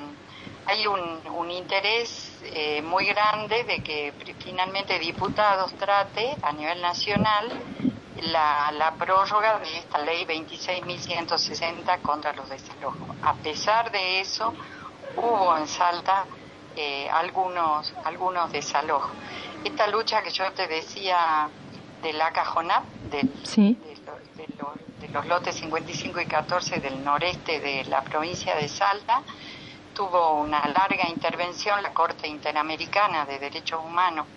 hay 0.69 0.85
un, 0.85 1.21
un 1.31 1.49
interés 1.49 2.41
eh, 2.43 2.81
muy 2.81 3.05
grande 3.05 3.63
de 3.63 3.81
que 3.81 4.13
finalmente 4.39 4.99
diputados 4.99 5.73
trate 5.75 6.35
a 6.41 6.51
nivel 6.51 6.81
nacional 6.81 7.49
la, 8.21 8.69
la 8.73 8.93
prórroga 8.95 9.59
de 9.59 9.77
esta 9.77 9.99
ley 9.99 10.25
26.160 10.25 12.01
contra 12.01 12.33
los 12.33 12.49
desalojos. 12.49 13.15
A 13.23 13.33
pesar 13.35 13.91
de 13.91 14.19
eso, 14.19 14.53
hubo 15.15 15.55
en 15.57 15.67
Salta 15.67 16.25
eh, 16.75 17.09
algunos 17.09 17.93
algunos 18.03 18.51
desalojos. 18.51 19.11
Esta 19.63 19.87
lucha 19.87 20.21
que 20.21 20.31
yo 20.31 20.51
te 20.51 20.67
decía 20.67 21.49
de 22.01 22.13
la 22.13 22.31
Cajonap, 22.31 22.83
del 23.09 23.29
Sí. 23.45 23.77
de, 23.81 23.95
lo- 24.05 24.35
de 24.35 24.47
lo- 24.57 24.86
de 24.99 25.07
los 25.09 25.25
lotes 25.25 25.55
55 25.55 26.21
y 26.21 26.25
14 26.25 26.79
del 26.79 27.03
noreste 27.03 27.59
de 27.59 27.83
la 27.85 28.01
provincia 28.01 28.55
de 28.55 28.67
Salta, 28.67 29.21
tuvo 29.93 30.33
una 30.41 30.67
larga 30.67 31.07
intervención 31.09 31.81
la 31.81 31.93
Corte 31.93 32.27
Interamericana 32.27 33.25
de 33.25 33.39
Derechos 33.39 33.83
Humanos. 33.83 34.27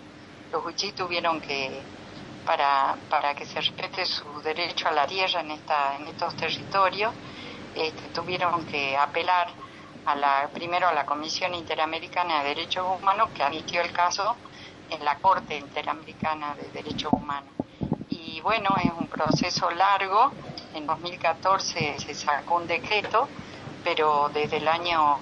Los 0.51 0.65
huichí 0.65 0.91
tuvieron 0.91 1.39
que, 1.41 1.81
para, 2.45 2.95
para 3.09 3.33
que 3.33 3.45
se 3.45 3.61
respete 3.61 4.05
su 4.05 4.41
derecho 4.41 4.87
a 4.87 4.91
la 4.91 5.07
tierra 5.07 5.41
en, 5.41 5.51
esta, 5.51 5.95
en 5.97 6.07
estos 6.07 6.35
territorios, 6.35 7.13
este, 7.75 8.09
tuvieron 8.09 8.65
que 8.65 8.97
apelar 8.97 9.47
a 10.05 10.15
la, 10.15 10.49
primero 10.53 10.87
a 10.87 10.93
la 10.93 11.05
Comisión 11.05 11.53
Interamericana 11.53 12.43
de 12.43 12.49
Derechos 12.49 12.85
Humanos, 12.99 13.29
que 13.35 13.43
admitió 13.43 13.81
el 13.81 13.91
caso 13.91 14.35
en 14.89 15.05
la 15.05 15.15
Corte 15.19 15.57
Interamericana 15.57 16.55
de 16.55 16.69
Derechos 16.69 17.13
Humanos. 17.13 17.53
Y 18.09 18.41
bueno, 18.41 18.75
es 18.83 18.91
un 18.99 19.07
proceso 19.07 19.69
largo. 19.71 20.31
En 20.73 20.87
2014 20.87 21.99
se 21.99 22.13
sacó 22.13 22.55
un 22.55 22.67
decreto, 22.67 23.27
pero 23.83 24.29
desde 24.33 24.57
el 24.57 24.67
año 24.67 25.19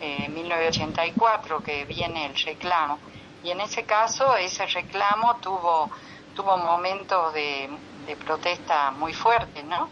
eh, 0.00 0.28
1984 0.28 1.62
que 1.62 1.84
viene 1.84 2.26
el 2.26 2.34
reclamo. 2.34 2.98
Y 3.42 3.50
en 3.50 3.60
ese 3.60 3.84
caso, 3.84 4.36
ese 4.36 4.66
reclamo 4.66 5.36
tuvo, 5.36 5.90
tuvo 6.34 6.56
momentos 6.56 7.32
de, 7.34 7.70
de 8.06 8.16
protesta 8.16 8.90
muy 8.90 9.12
fuertes, 9.12 9.64
¿no? 9.64 9.88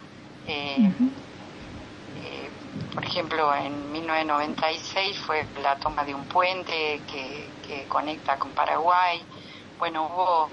Eh, 0.46 0.76
eh, 2.16 2.50
por 2.94 3.04
ejemplo, 3.04 3.54
en 3.54 3.92
1996 3.92 5.18
fue 5.18 5.46
la 5.62 5.76
toma 5.76 6.04
de 6.04 6.14
un 6.14 6.24
puente 6.24 7.00
que, 7.10 7.48
que 7.66 7.84
conecta 7.84 8.38
con 8.38 8.50
Paraguay. 8.52 9.22
Bueno, 9.78 10.06
hubo, 10.06 10.50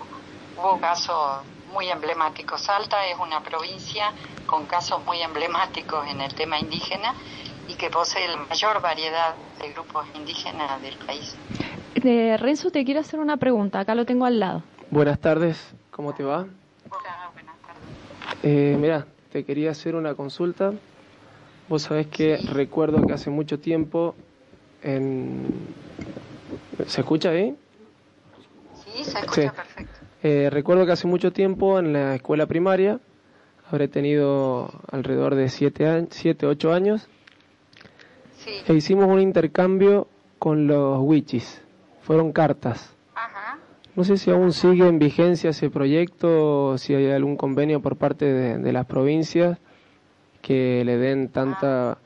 hubo 0.57 0.79
casos 0.79 1.43
muy 1.71 1.89
emblemáticos. 1.89 2.61
Salta 2.61 3.05
es 3.07 3.17
una 3.19 3.41
provincia 3.41 4.13
con 4.45 4.65
casos 4.65 5.03
muy 5.05 5.21
emblemáticos 5.21 6.07
en 6.07 6.21
el 6.21 6.33
tema 6.33 6.59
indígena 6.59 7.13
y 7.67 7.75
que 7.75 7.89
posee 7.89 8.27
la 8.27 8.37
mayor 8.37 8.81
variedad 8.81 9.35
de 9.61 9.71
grupos 9.73 10.05
indígenas 10.15 10.81
del 10.81 10.95
país. 10.97 11.35
Eh, 11.95 12.37
Renzo, 12.37 12.69
te 12.71 12.85
quiero 12.85 12.99
hacer 12.99 13.19
una 13.19 13.37
pregunta, 13.37 13.79
acá 13.79 13.95
lo 13.95 14.05
tengo 14.05 14.25
al 14.25 14.39
lado. 14.39 14.63
Buenas 14.91 15.19
tardes, 15.19 15.73
¿cómo 15.91 16.13
te 16.13 16.23
va? 16.23 16.41
Hola, 16.89 17.31
buenas 17.33 17.55
tardes. 17.61 18.43
Eh, 18.43 18.77
mira, 18.79 19.07
te 19.31 19.43
quería 19.43 19.71
hacer 19.71 19.95
una 19.95 20.13
consulta. 20.13 20.73
Vos 21.67 21.81
sabés 21.81 22.07
que 22.07 22.37
recuerdo 22.53 23.05
que 23.07 23.13
hace 23.13 23.31
mucho 23.31 23.59
tiempo 23.59 24.15
en... 24.83 25.73
¿Se 26.85 27.01
escucha 27.01 27.29
ahí? 27.29 27.57
Sí, 28.83 29.03
se 29.03 29.19
escucha 29.19 29.41
Sí. 29.41 29.49
perfecto. 29.55 29.94
Eh, 30.27 30.49
recuerdo 30.49 30.87
que 30.87 30.91
hace 30.91 31.05
mucho 31.05 31.31
tiempo 31.31 31.77
en 31.77 31.93
la 31.93 32.15
escuela 32.15 32.47
primaria, 32.47 32.99
habré 33.69 33.87
tenido 33.87 34.71
alrededor 34.91 35.35
de 35.35 35.49
7, 35.49 36.07
7 36.09 36.47
8 36.47 36.73
años, 36.73 37.07
Sí. 38.37 38.49
e 38.67 38.73
hicimos 38.73 39.05
un 39.07 39.21
intercambio 39.21 40.07
con 40.39 40.65
los 40.65 40.97
wichis. 40.99 41.61
Fueron 42.01 42.31
cartas. 42.31 42.95
Ajá. 43.13 43.59
No 43.95 44.03
sé 44.03 44.17
si 44.17 44.31
aún 44.31 44.51
sigue 44.51 44.87
en 44.87 44.97
vigencia 44.97 45.51
ese 45.51 45.69
proyecto 45.69 46.69
o 46.69 46.77
si 46.79 46.95
hay 46.95 47.11
algún 47.11 47.37
convenio 47.37 47.79
por 47.83 47.95
parte 47.95 48.25
de, 48.25 48.57
de 48.57 48.73
las 48.73 48.87
provincias 48.87 49.59
que 50.41 50.83
le 50.85 50.97
den 50.97 51.29
tanta 51.29 51.99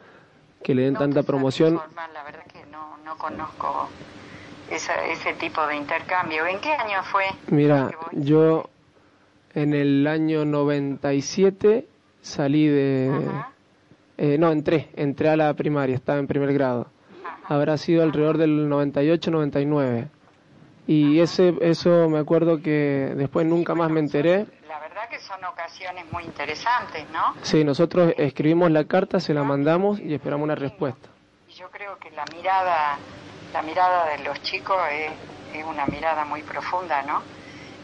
que 0.62 0.76
le 0.76 0.82
den 0.84 0.94
No 0.96 1.00
tanta 1.00 1.24
promoción. 1.24 1.76
la 2.14 2.24
verdad 2.26 2.44
que 2.52 2.66
no, 2.70 2.98
no 3.06 3.18
conozco 3.18 3.88
esa- 4.72 5.06
ese 5.08 5.34
tipo 5.34 5.66
de 5.68 5.76
intercambio. 5.78 6.46
¿En 6.46 6.60
qué 6.60 6.72
año 6.74 7.02
fue? 7.04 7.26
Mira, 7.48 7.92
yo 8.12 8.70
en 9.56 9.74
el 9.74 10.06
año 10.08 10.46
97 10.46 11.88
salí 12.22 12.68
de 12.68 13.12
eh, 14.18 14.38
no, 14.38 14.52
entré, 14.52 14.90
entré 14.96 15.30
a 15.30 15.38
la 15.38 15.54
primaria, 15.54 15.96
estaba 15.96 16.20
en 16.20 16.28
primer 16.28 16.54
grado. 16.54 16.88
Ajá. 17.26 17.56
Habrá 17.56 17.78
sido 17.78 18.04
alrededor 18.04 18.38
del 18.38 18.68
98, 18.68 19.32
99. 19.32 20.08
Y 20.88 21.20
ese 21.20 21.54
eso 21.62 22.10
me 22.10 22.18
acuerdo 22.20 22.62
que 22.62 23.14
después 23.16 23.46
nunca 23.46 23.76
más 23.76 23.90
me 23.92 24.00
enteré. 24.00 24.48
La 24.68 24.80
verdad 24.80 25.08
que 25.10 25.20
son 25.20 25.44
ocasiones 25.46 26.04
muy 26.12 26.24
interesantes, 26.24 27.06
¿no? 27.14 27.36
Sí, 27.44 27.64
nosotros 27.64 28.14
escribimos 28.18 28.72
la 28.72 28.84
carta, 28.86 29.20
se 29.20 29.34
la 29.34 29.44
mandamos 29.44 30.00
y 30.00 30.14
esperamos 30.14 30.44
una 30.46 30.56
respuesta. 30.56 31.10
Yo 31.60 31.69
creo 31.72 31.98
que 32.00 32.10
la 32.12 32.24
mirada, 32.34 33.00
la 33.52 33.62
mirada 33.62 34.06
de 34.12 34.19
los 34.24 34.41
chicos 34.43 34.78
es, 34.93 35.12
es 35.54 35.65
una 35.65 35.86
mirada 35.88 36.24
muy 36.24 36.41
profunda, 36.43 37.02
¿no? 37.04 37.24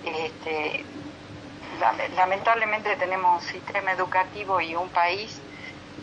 Este, 0.05 0.85
lame- 1.81 2.09
lamentablemente 2.15 2.95
tenemos 2.95 3.41
un 3.43 3.49
sistema 3.49 3.91
educativo 3.91 4.61
y 4.61 4.75
un 4.75 4.89
país 4.91 5.41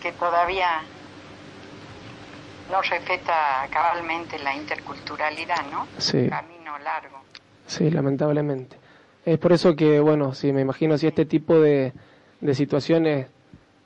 que 0.02 0.12
todavía 0.12 0.84
no 2.70 2.82
respeta 2.82 3.66
cabalmente 3.70 4.38
la 4.38 4.54
interculturalidad, 4.54 5.64
¿no? 5.70 5.86
Sí. 5.96 6.18
Un 6.18 6.28
camino 6.28 6.78
largo. 6.78 7.22
Sí, 7.66 7.90
lamentablemente. 7.90 8.76
Es 9.24 9.38
por 9.38 9.52
eso 9.52 9.74
que, 9.76 9.98
bueno, 10.00 10.34
sí, 10.34 10.52
me 10.52 10.60
imagino 10.60 10.98
si 10.98 11.06
este 11.06 11.24
tipo 11.24 11.58
de, 11.58 11.94
de 12.40 12.54
situaciones 12.54 13.28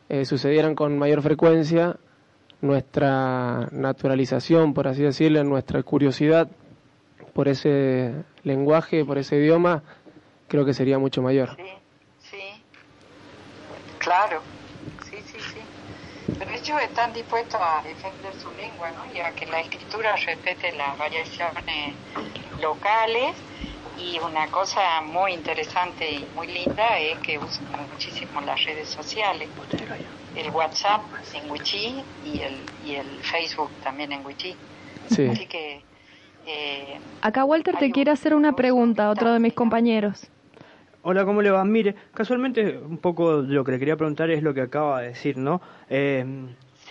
eh, 0.08 0.24
sucedieran 0.24 0.74
con 0.74 0.98
mayor 0.98 1.22
frecuencia, 1.22 1.96
nuestra 2.60 3.68
naturalización, 3.72 4.74
por 4.74 4.88
así 4.88 5.02
decirlo, 5.02 5.44
nuestra 5.44 5.82
curiosidad 5.82 6.48
por 7.34 7.48
ese 7.48 8.14
lenguaje, 8.44 9.04
por 9.04 9.18
ese 9.18 9.36
idioma, 9.36 9.82
creo 10.48 10.64
que 10.64 10.72
sería 10.72 10.98
mucho 10.98 11.20
mayor. 11.22 11.56
Sí, 11.56 11.62
sí, 12.30 12.62
claro, 13.98 14.40
sí, 15.10 15.16
sí, 15.26 15.38
sí. 15.38 15.60
Pero 16.38 16.50
ellos 16.50 16.80
están 16.82 17.12
dispuestos 17.12 17.60
a 17.60 17.82
defender 17.82 18.32
su 18.34 18.50
lengua, 18.52 18.90
¿no? 18.92 19.12
Y 19.14 19.20
a 19.20 19.30
que 19.32 19.46
la 19.46 19.60
escritura 19.60 20.16
respete 20.16 20.72
las 20.72 20.98
variaciones 20.98 21.94
locales. 22.60 23.36
Y 23.98 24.18
una 24.18 24.46
cosa 24.48 24.80
muy 25.02 25.32
interesante 25.32 26.10
y 26.12 26.24
muy 26.34 26.46
linda 26.48 26.98
es 26.98 27.18
que 27.20 27.38
usan 27.38 27.64
muchísimo 27.92 28.40
las 28.42 28.62
redes 28.64 28.88
sociales. 28.88 29.48
El 30.36 30.50
WhatsApp 30.50 31.00
en 31.34 31.50
Wichí 31.50 32.02
y 32.24 32.40
el, 32.40 32.56
y 32.84 32.94
el 32.96 33.06
Facebook 33.22 33.70
también 33.82 34.12
en 34.12 34.24
Wichí. 34.24 34.54
Sí. 35.08 35.26
Así 35.28 35.46
que... 35.46 35.82
eh, 36.46 36.98
Acá 37.22 37.44
Walter 37.44 37.76
te 37.78 37.90
quiere 37.90 38.10
hacer 38.10 38.34
una 38.34 38.54
pregunta, 38.54 39.08
otro 39.10 39.32
de 39.32 39.38
mis 39.38 39.54
compañeros. 39.54 40.28
Hola, 41.02 41.24
¿cómo 41.24 41.40
le 41.40 41.50
va? 41.50 41.64
Mire, 41.64 41.94
casualmente 42.12 42.76
un 42.78 42.98
poco 42.98 43.42
de 43.42 43.54
lo 43.54 43.64
que 43.64 43.72
le 43.72 43.78
quería 43.78 43.96
preguntar 43.96 44.28
es 44.30 44.42
lo 44.42 44.52
que 44.52 44.60
acaba 44.60 45.00
de 45.00 45.08
decir, 45.08 45.36
¿no? 45.38 45.60
Eh, 45.88 46.24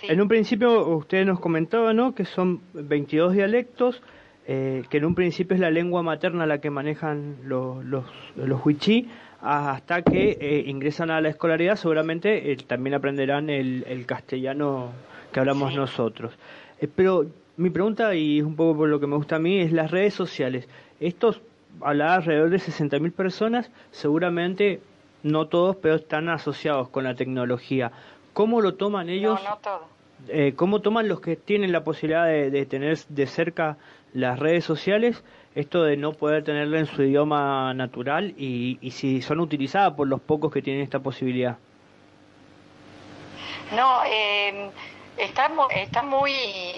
Sí. 0.00 0.08
En 0.10 0.20
un 0.20 0.28
principio 0.28 0.86
usted 0.94 1.24
nos 1.24 1.40
comentaba, 1.40 1.94
¿no? 1.94 2.14
Que 2.14 2.26
son 2.26 2.60
22 2.74 3.32
dialectos, 3.32 4.02
eh, 4.46 4.84
que 4.90 4.98
en 4.98 5.04
un 5.04 5.14
principio 5.14 5.54
es 5.54 5.60
la 5.60 5.70
lengua 5.70 6.02
materna 6.02 6.46
la 6.46 6.58
que 6.58 6.70
manejan 6.70 7.36
los, 7.44 7.84
los, 7.84 8.04
los 8.36 8.64
huichí, 8.64 9.08
hasta 9.42 10.02
que 10.02 10.36
eh, 10.40 10.64
ingresan 10.66 11.10
a 11.10 11.20
la 11.20 11.28
escolaridad 11.28 11.76
seguramente 11.76 12.52
eh, 12.52 12.56
también 12.56 12.94
aprenderán 12.94 13.50
el, 13.50 13.84
el 13.86 14.06
castellano 14.06 14.90
que 15.32 15.40
hablamos 15.40 15.70
Sí. 15.72 15.76
nosotros. 15.76 16.32
Pero 16.94 17.26
mi 17.56 17.70
pregunta, 17.70 18.14
y 18.14 18.38
es 18.38 18.44
un 18.44 18.56
poco 18.56 18.76
por 18.78 18.88
lo 18.88 19.00
que 19.00 19.06
me 19.06 19.16
gusta 19.16 19.36
a 19.36 19.38
mí, 19.38 19.58
es 19.60 19.72
las 19.72 19.90
redes 19.90 20.14
sociales. 20.14 20.68
Estos, 21.00 21.40
hablaba 21.80 22.14
alrededor 22.14 22.50
de 22.50 22.58
60.000 22.58 23.12
personas, 23.12 23.70
seguramente 23.90 24.80
no 25.22 25.46
todos, 25.48 25.76
pero 25.76 25.96
están 25.96 26.28
asociados 26.28 26.88
con 26.88 27.04
la 27.04 27.14
tecnología. 27.14 27.92
¿Cómo 28.32 28.60
lo 28.60 28.74
toman 28.74 29.08
ellos? 29.08 29.40
No, 29.42 29.50
no 29.50 29.56
todo. 29.58 29.80
eh, 30.28 30.52
¿Cómo 30.56 30.80
toman 30.80 31.08
los 31.08 31.20
que 31.20 31.36
tienen 31.36 31.72
la 31.72 31.82
posibilidad 31.84 32.26
de, 32.26 32.50
de 32.50 32.66
tener 32.66 32.98
de 33.08 33.26
cerca 33.26 33.76
las 34.16 34.38
redes 34.38 34.64
sociales 34.64 35.22
esto 35.54 35.82
de 35.82 35.96
no 35.96 36.12
poder 36.12 36.42
tenerla 36.42 36.78
en 36.78 36.86
su 36.86 37.02
idioma 37.02 37.72
natural 37.74 38.34
y, 38.36 38.78
y 38.80 38.90
si 38.90 39.20
son 39.20 39.40
utilizadas 39.40 39.92
por 39.92 40.08
los 40.08 40.20
pocos 40.20 40.52
que 40.52 40.62
tienen 40.62 40.82
esta 40.82 41.00
posibilidad? 41.00 41.56
No, 43.74 44.04
eh, 44.06 44.70
está, 45.16 45.50
está 45.74 46.02
muy 46.02 46.32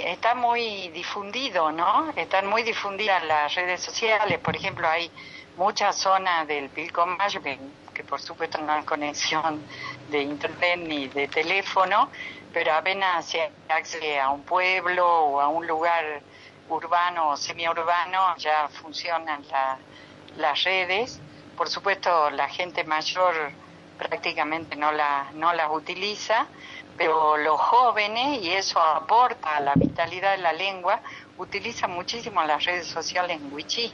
está 0.04 0.34
muy 0.34 0.88
difundido, 0.88 1.70
¿no? 1.70 2.12
Están 2.16 2.46
muy 2.48 2.62
difundidas 2.62 3.24
las 3.24 3.54
redes 3.54 3.80
sociales. 3.82 4.38
Por 4.38 4.56
ejemplo, 4.56 4.88
hay 4.88 5.10
muchas 5.56 5.96
zonas 5.96 6.46
del 6.48 6.68
Pilcomayo 6.70 7.40
que, 7.42 7.58
que 7.94 8.02
por 8.04 8.20
supuesto 8.20 8.58
no 8.58 8.72
hay 8.72 8.82
conexión 8.82 9.62
de 10.10 10.22
internet 10.22 10.78
ni 10.78 11.08
de 11.08 11.28
teléfono, 11.28 12.10
pero 12.52 12.72
apenas 12.72 13.26
se 13.26 13.50
accede 13.68 14.18
a 14.18 14.30
un 14.30 14.42
pueblo 14.42 15.06
o 15.06 15.40
a 15.40 15.48
un 15.48 15.66
lugar 15.66 16.22
urbano 16.68 17.30
o 17.30 17.36
semiurbano 17.36 18.36
ya 18.36 18.68
funcionan 18.68 19.42
la- 19.50 19.78
las 20.36 20.62
redes. 20.64 21.20
Por 21.56 21.68
supuesto, 21.68 22.30
la 22.30 22.48
gente 22.48 22.84
mayor 22.84 23.52
prácticamente 23.96 24.76
no, 24.76 24.92
la, 24.92 25.28
no 25.34 25.52
las 25.52 25.68
utiliza, 25.70 26.46
pero 26.96 27.36
los 27.36 27.60
jóvenes, 27.60 28.40
y 28.42 28.50
eso 28.50 28.80
aporta 28.80 29.56
a 29.56 29.60
la 29.60 29.72
vitalidad 29.74 30.32
de 30.36 30.42
la 30.42 30.52
lengua, 30.52 31.00
utilizan 31.36 31.90
muchísimo 31.90 32.42
las 32.44 32.64
redes 32.64 32.86
sociales 32.86 33.36
en 33.40 33.52
Wichí. 33.52 33.92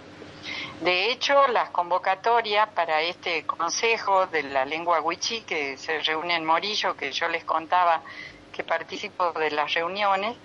De 0.81 1.11
hecho, 1.11 1.47
las 1.49 1.71
convocatorias 1.71 2.69
para 2.75 3.01
este 3.01 3.47
consejo 3.47 4.27
de 4.27 4.43
la 4.43 4.67
lengua 4.67 5.01
wichí 5.01 5.41
que 5.43 5.79
se 5.79 6.01
reúne 6.01 6.35
en 6.37 6.45
Morillo, 6.45 6.95
que 6.97 7.13
yo 7.13 7.29
les 7.29 7.45
contaba 7.45 8.03
que 8.53 8.63
participo 8.63 9.33
de 9.33 9.51
las 9.51 9.73
reuniones, 9.73 10.37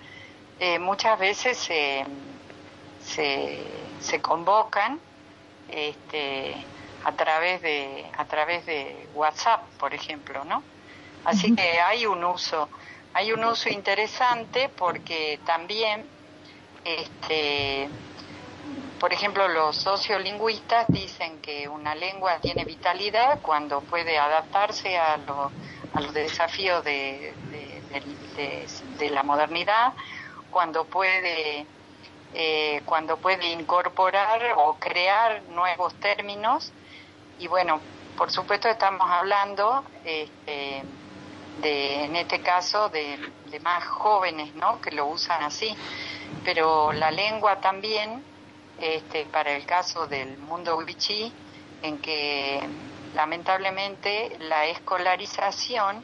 eh, 0.60 0.80
muchas 0.80 1.18
veces 1.20 1.58
se, 1.58 2.06
se, 2.98 3.96
se 3.98 4.22
convocan 4.22 5.06
este, 5.68 6.70
a 7.00 7.16
través 7.16 7.62
de 7.62 8.10
a 8.16 8.26
través 8.28 8.66
de 8.66 9.08
WhatsApp, 9.12 9.72
por 9.78 9.94
ejemplo, 9.94 10.44
¿no? 10.44 10.70
Así 11.24 11.52
que 11.54 11.80
hay 11.80 12.06
un 12.06 12.24
uso, 12.24 12.70
hay 13.12 13.32
un 13.32 13.44
uso 13.44 13.70
interesante 13.70 14.70
porque 14.70 15.42
también 15.46 16.12
este 16.84 17.94
por 18.98 19.12
ejemplo, 19.14 19.48
los 19.48 19.76
sociolingüistas 19.78 20.90
dicen 20.92 21.40
que 21.40 21.68
una 21.68 21.94
lengua 21.94 22.38
tiene 22.40 22.66
vitalidad 22.66 23.40
cuando 23.42 23.86
puede 23.86 24.18
adaptarse 24.18 24.98
a, 24.98 25.16
lo- 25.16 25.56
a 25.92 26.00
los 26.02 26.12
desafíos 26.12 26.84
de, 26.84 27.38
de- 27.50 27.82
de- 27.88 28.06
de- 28.36 28.66
de 28.98 29.10
la 29.10 29.22
modernidad, 29.22 29.94
cuando 30.50 30.84
puede, 30.84 31.66
eh, 32.34 32.82
cuando 32.84 33.16
puede 33.16 33.46
incorporar 33.52 34.54
o 34.56 34.74
crear 34.74 35.42
nuevos 35.50 35.94
términos. 35.94 36.72
Y 37.38 37.46
bueno, 37.46 37.80
por 38.16 38.30
supuesto 38.30 38.68
estamos 38.68 39.08
hablando 39.10 39.84
este, 40.04 40.82
de, 41.62 42.04
en 42.04 42.16
este 42.16 42.40
caso, 42.40 42.88
de, 42.88 43.18
de 43.46 43.60
más 43.60 43.84
jóvenes, 43.86 44.54
¿no? 44.54 44.80
Que 44.80 44.90
lo 44.90 45.06
usan 45.06 45.42
así. 45.42 45.74
Pero 46.44 46.92
la 46.92 47.10
lengua 47.10 47.60
también 47.60 48.22
este, 48.80 49.26
para 49.26 49.52
el 49.52 49.66
caso 49.66 50.06
del 50.06 50.38
mundo 50.38 50.78
wichí, 50.78 51.30
en 51.82 51.98
que 51.98 52.60
lamentablemente 53.14 54.36
la 54.40 54.66
escolarización 54.66 56.02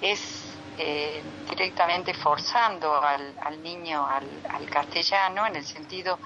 es 0.00 0.47
eh, 0.78 1.22
directamente 1.50 2.14
forzando 2.14 3.02
al, 3.02 3.62
niño 3.62 4.06
al, 4.06 4.26
al 4.48 4.70
castellano 4.70 5.46
en 5.46 5.56
el 5.56 5.64
sentido 5.64 6.18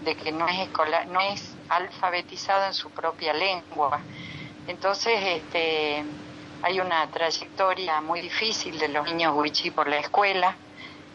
de 0.00 0.14
que 0.16 0.32
no 0.32 0.48
es 0.48 0.60
escolar, 0.60 1.06
no 1.08 1.20
es 1.20 1.54
alfabetizado 1.68 2.66
en 2.66 2.74
su 2.74 2.90
propia 2.90 3.32
lengua. 3.34 4.00
Entonces, 4.66 5.18
este, 5.22 6.04
hay 6.62 6.80
una 6.80 7.06
trayectoria 7.08 8.00
muy 8.00 8.20
difícil 8.20 8.78
de 8.78 8.88
los 8.88 9.04
niños 9.06 9.34
wichí 9.36 9.70
por 9.70 9.88
la 9.88 9.98
escuela, 9.98 10.56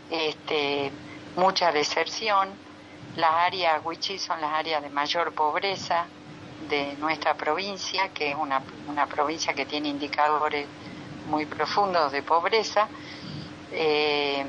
este, 0.10 0.91
mucha 1.36 1.71
deserción. 1.71 2.50
Las 3.15 3.32
áreas 3.32 3.82
wichí 3.84 4.19
son 4.19 4.41
las 4.41 4.52
áreas 4.54 4.84
de 4.84 4.89
mayor 4.89 5.34
pobreza 5.34 6.06
de 6.69 6.95
nuestra 7.00 7.36
provincia, 7.36 8.10
que 8.10 8.32
es 8.32 8.36
una, 8.36 8.62
una 8.88 9.08
provincia 9.08 9.54
que 9.54 9.65
tiene 9.65 9.89
indicadores 9.89 10.67
muy 11.26 11.46
profundos 11.46 12.12
de 12.12 12.24
pobreza. 12.24 12.88
Eh, 13.72 14.46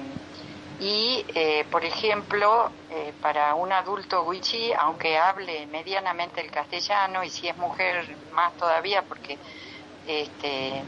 y, 0.79 1.25
eh, 1.35 1.65
por 1.71 1.85
ejemplo, 1.85 2.71
eh, 2.91 3.13
para 3.23 3.55
un 3.55 3.73
adulto 3.73 4.23
wichí, 4.25 4.73
aunque 4.75 5.17
hable 5.17 5.67
medianamente 5.67 6.41
el 6.41 6.51
castellano, 6.51 7.25
y 7.25 7.31
si 7.31 7.49
es 7.49 7.57
mujer 7.57 8.15
más 8.33 8.53
todavía, 8.55 9.03
porque 9.03 9.39
este, 10.07 10.83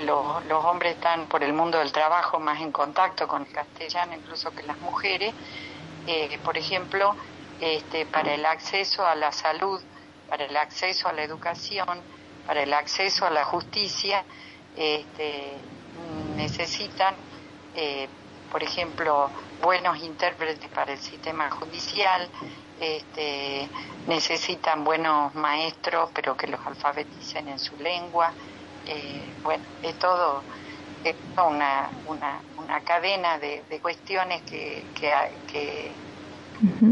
los, 0.00 0.64
hombres 0.64 0.94
están 0.94 1.26
por 1.26 1.42
el 1.42 1.54
mundo 1.54 1.78
del 1.78 1.90
trabajo 1.90 2.38
más 2.38 2.60
en 2.60 2.70
contacto 2.70 3.26
con 3.26 3.42
el 3.42 3.52
castellano 3.52 4.14
incluso 4.14 4.54
que 4.54 4.62
las 4.62 4.78
mujeres, 4.78 5.34
por 6.44 6.56
ejemplo, 6.56 7.14
este, 7.60 8.06
para 8.06 8.34
el 8.34 8.46
acceso 8.46 9.04
a 9.06 9.14
la 9.14 9.32
salud, 9.32 9.80
para 10.28 10.44
el 10.44 10.56
acceso 10.56 11.08
a 11.08 11.12
la 11.12 11.22
educación, 11.22 12.00
para 12.46 12.62
el 12.62 12.72
acceso 12.72 13.26
a 13.26 13.30
la 13.30 13.44
justicia, 13.44 14.24
este, 14.78 15.52
necesitan, 16.36 17.14
eh, 17.74 18.08
por 18.50 18.62
ejemplo, 18.62 19.28
buenos 19.62 19.98
intérpretes 19.98 20.68
para 20.70 20.92
el 20.92 20.98
sistema 20.98 21.50
judicial, 21.50 22.28
este, 22.80 23.68
necesitan 24.06 24.84
buenos 24.84 25.34
maestros, 25.34 26.10
pero 26.14 26.36
que 26.36 26.46
los 26.46 26.64
alfabeticen 26.64 27.48
en 27.48 27.58
su 27.58 27.76
lengua. 27.76 28.32
Eh, 28.86 29.22
bueno, 29.42 29.64
es 29.82 29.98
todo 29.98 30.42
es 31.04 31.14
una, 31.36 31.88
una, 32.06 32.40
una 32.56 32.80
cadena 32.80 33.38
de, 33.38 33.62
de 33.68 33.80
cuestiones 33.80 34.42
que, 34.42 34.84
que, 34.94 35.12
que, 35.46 35.92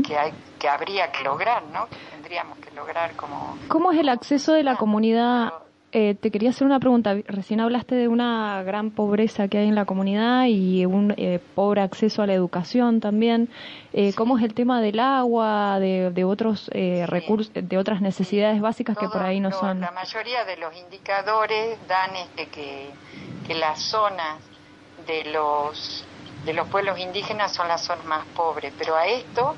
que, 0.03 0.19
hay, 0.19 0.33
que 0.59 0.69
habría 0.69 1.11
que 1.11 1.25
lograr, 1.25 1.63
¿no? 1.73 1.89
Que 1.89 1.97
tendríamos 2.13 2.59
que 2.59 2.71
lograr 2.73 3.15
como... 3.17 3.59
¿Cómo 3.69 3.93
es 3.93 3.99
el 3.99 4.09
acceso 4.09 4.53
de 4.53 4.63
la 4.63 4.77
comunidad? 4.77 5.53
Eh, 5.99 6.15
te 6.15 6.31
quería 6.31 6.51
hacer 6.51 6.67
una 6.67 6.79
pregunta. 6.79 7.15
Recién 7.27 7.59
hablaste 7.59 7.95
de 7.95 8.07
una 8.07 8.63
gran 8.65 8.91
pobreza 8.91 9.49
que 9.49 9.57
hay 9.57 9.69
en 9.69 9.75
la 9.75 9.87
comunidad 9.87 10.45
y 10.45 10.85
un 10.85 11.15
eh, 11.17 11.41
pobre 11.55 11.81
acceso 11.81 12.21
a 12.21 12.27
la 12.27 12.35
educación 12.35 13.01
también. 13.01 13.49
Eh, 13.95 14.13
¿Cómo 14.15 14.37
es 14.37 14.45
el 14.45 14.53
tema 14.53 14.83
del 14.83 15.01
agua, 15.01 15.79
de, 15.81 16.11
de 16.11 16.25
otros 16.25 16.69
eh, 16.75 17.07
recursos, 17.07 17.51
de 17.55 17.79
otras 17.79 18.03
necesidades 18.03 18.61
básicas 18.61 18.99
que 18.99 19.09
por 19.09 19.23
ahí 19.23 19.41
no 19.41 19.49
lo- 19.49 19.57
son? 19.59 19.81
La 19.81 19.91
mayoría 19.91 20.45
de 20.45 20.59
los 20.59 20.77
indicadores 20.77 21.79
dan 21.89 22.15
este 22.15 22.45
que, 22.49 22.91
que 23.47 23.55
las 23.55 23.81
zonas 23.81 24.37
de 25.07 25.25
los 25.33 26.05
de 26.45 26.53
los 26.53 26.69
pueblos 26.69 26.99
indígenas 27.01 27.55
son 27.55 27.69
las 27.69 27.81
zonas 27.81 28.05
más 28.05 28.27
pobres, 28.37 28.71
pero 28.79 28.97
a 28.97 29.07
esto, 29.07 29.55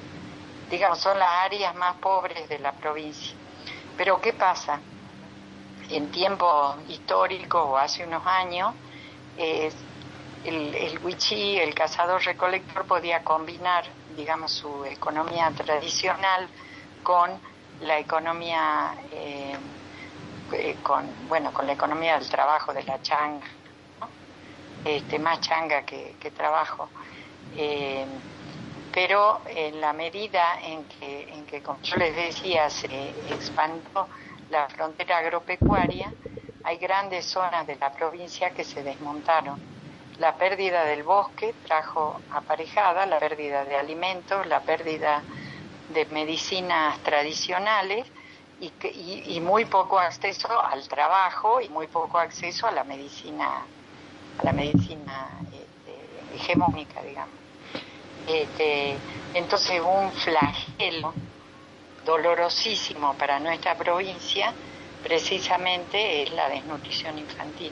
digamos, 0.70 0.98
son 1.00 1.18
las 1.18 1.28
áreas 1.44 1.74
más 1.74 1.96
pobres 1.96 2.48
de 2.48 2.60
la 2.60 2.70
provincia. 2.70 3.34
Pero 3.96 4.20
¿qué 4.20 4.32
pasa? 4.32 4.78
En 5.90 6.10
tiempo 6.10 6.76
histórico 6.88 7.62
o 7.62 7.76
hace 7.76 8.04
unos 8.04 8.26
años, 8.26 8.74
el, 10.44 10.74
el 10.74 10.98
huichí, 11.04 11.58
el 11.58 11.74
cazador-recolector, 11.74 12.86
podía 12.86 13.22
combinar, 13.22 13.84
digamos, 14.16 14.52
su 14.52 14.84
economía 14.84 15.50
tradicional 15.56 16.48
con 17.02 17.30
la 17.80 17.98
economía, 17.98 18.94
eh, 19.12 19.56
eh, 20.52 20.76
con, 20.82 21.06
bueno, 21.28 21.52
con 21.52 21.66
la 21.66 21.72
economía 21.72 22.18
del 22.18 22.28
trabajo, 22.28 22.72
de 22.72 22.82
la 22.82 23.00
changa, 23.02 23.46
¿no? 24.00 24.08
este, 24.84 25.18
más 25.18 25.40
changa 25.40 25.82
que, 25.82 26.16
que 26.20 26.30
trabajo. 26.30 26.88
Eh, 27.56 28.06
pero 28.92 29.42
en 29.46 29.80
la 29.80 29.92
medida 29.92 30.60
en 30.62 30.84
que, 30.84 31.32
en 31.32 31.46
que, 31.46 31.62
como 31.62 31.80
yo 31.82 31.96
les 31.96 32.16
decía, 32.16 32.68
se 32.70 33.10
expandió 33.30 34.08
la 34.50 34.68
frontera 34.68 35.18
agropecuaria, 35.18 36.12
hay 36.64 36.78
grandes 36.78 37.26
zonas 37.26 37.66
de 37.66 37.76
la 37.76 37.92
provincia 37.92 38.50
que 38.50 38.64
se 38.64 38.82
desmontaron. 38.82 39.58
La 40.18 40.34
pérdida 40.36 40.84
del 40.84 41.02
bosque 41.02 41.54
trajo 41.64 42.20
aparejada 42.32 43.06
la 43.06 43.18
pérdida 43.18 43.64
de 43.64 43.76
alimentos, 43.76 44.46
la 44.46 44.60
pérdida 44.60 45.22
de 45.90 46.04
medicinas 46.06 46.98
tradicionales 47.00 48.06
y, 48.60 48.72
y 49.36 49.40
muy 49.40 49.64
poco 49.64 49.98
acceso 49.98 50.48
al 50.62 50.86
trabajo 50.88 51.60
y 51.60 51.68
muy 51.68 51.86
poco 51.86 52.18
acceso 52.18 52.66
a 52.66 52.72
la 52.72 52.84
medicina, 52.84 53.62
a 54.38 54.42
la 54.42 54.52
medicina 54.52 55.28
este, 55.52 56.36
hegemónica, 56.36 57.00
digamos. 57.02 57.34
Este, 58.26 58.96
entonces 59.34 59.80
un 59.80 60.10
flagelo 60.12 61.14
dolorosísimo 62.08 63.14
para 63.14 63.38
nuestra 63.38 63.74
provincia 63.76 64.52
precisamente 65.02 66.22
es 66.22 66.32
la 66.32 66.48
desnutrición 66.48 67.18
infantil. 67.18 67.70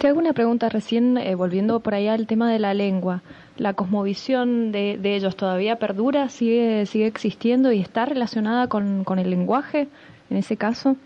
Te 0.00 0.08
hago 0.08 0.18
una 0.18 0.32
pregunta 0.32 0.68
recién, 0.70 1.16
eh, 1.18 1.34
volviendo 1.34 1.78
por 1.80 1.94
allá 1.94 2.14
al 2.14 2.26
tema 2.26 2.50
de 2.50 2.58
la 2.58 2.72
lengua. 2.74 3.20
¿La 3.56 3.74
cosmovisión 3.74 4.72
de, 4.72 4.96
de 4.98 5.14
ellos 5.14 5.36
todavía 5.36 5.76
perdura, 5.76 6.28
sigue, 6.30 6.86
sigue 6.86 7.06
existiendo 7.06 7.70
y 7.70 7.80
está 7.80 8.06
relacionada 8.06 8.66
con, 8.68 9.04
con 9.04 9.18
el 9.18 9.28
lenguaje 9.30 9.88
en 10.30 10.36
ese 10.38 10.56
caso? 10.56 10.96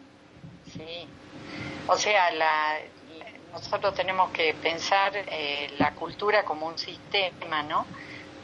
Sí. 0.72 1.06
O 1.88 1.96
sea, 1.96 2.30
la, 2.32 2.76
la- 3.18 3.52
nosotros 3.52 3.94
tenemos 3.94 4.30
que 4.30 4.54
pensar 4.62 5.12
eh, 5.14 5.68
la 5.78 5.90
cultura 5.92 6.44
como 6.44 6.66
un 6.66 6.78
sistema, 6.78 7.62
¿no? 7.64 7.84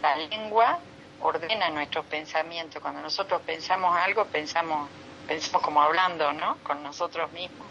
La 0.02 0.16
lengua 0.16 0.80
ordena 1.22 1.70
nuestros 1.70 2.04
pensamientos. 2.06 2.80
Cuando 2.82 3.00
nosotros 3.00 3.40
pensamos 3.42 3.96
algo, 3.96 4.24
pensamos, 4.26 4.88
pensamos 5.26 5.62
como 5.62 5.82
hablando, 5.82 6.32
¿no? 6.32 6.58
Con 6.62 6.82
nosotros 6.82 7.30
mismos. 7.32 7.66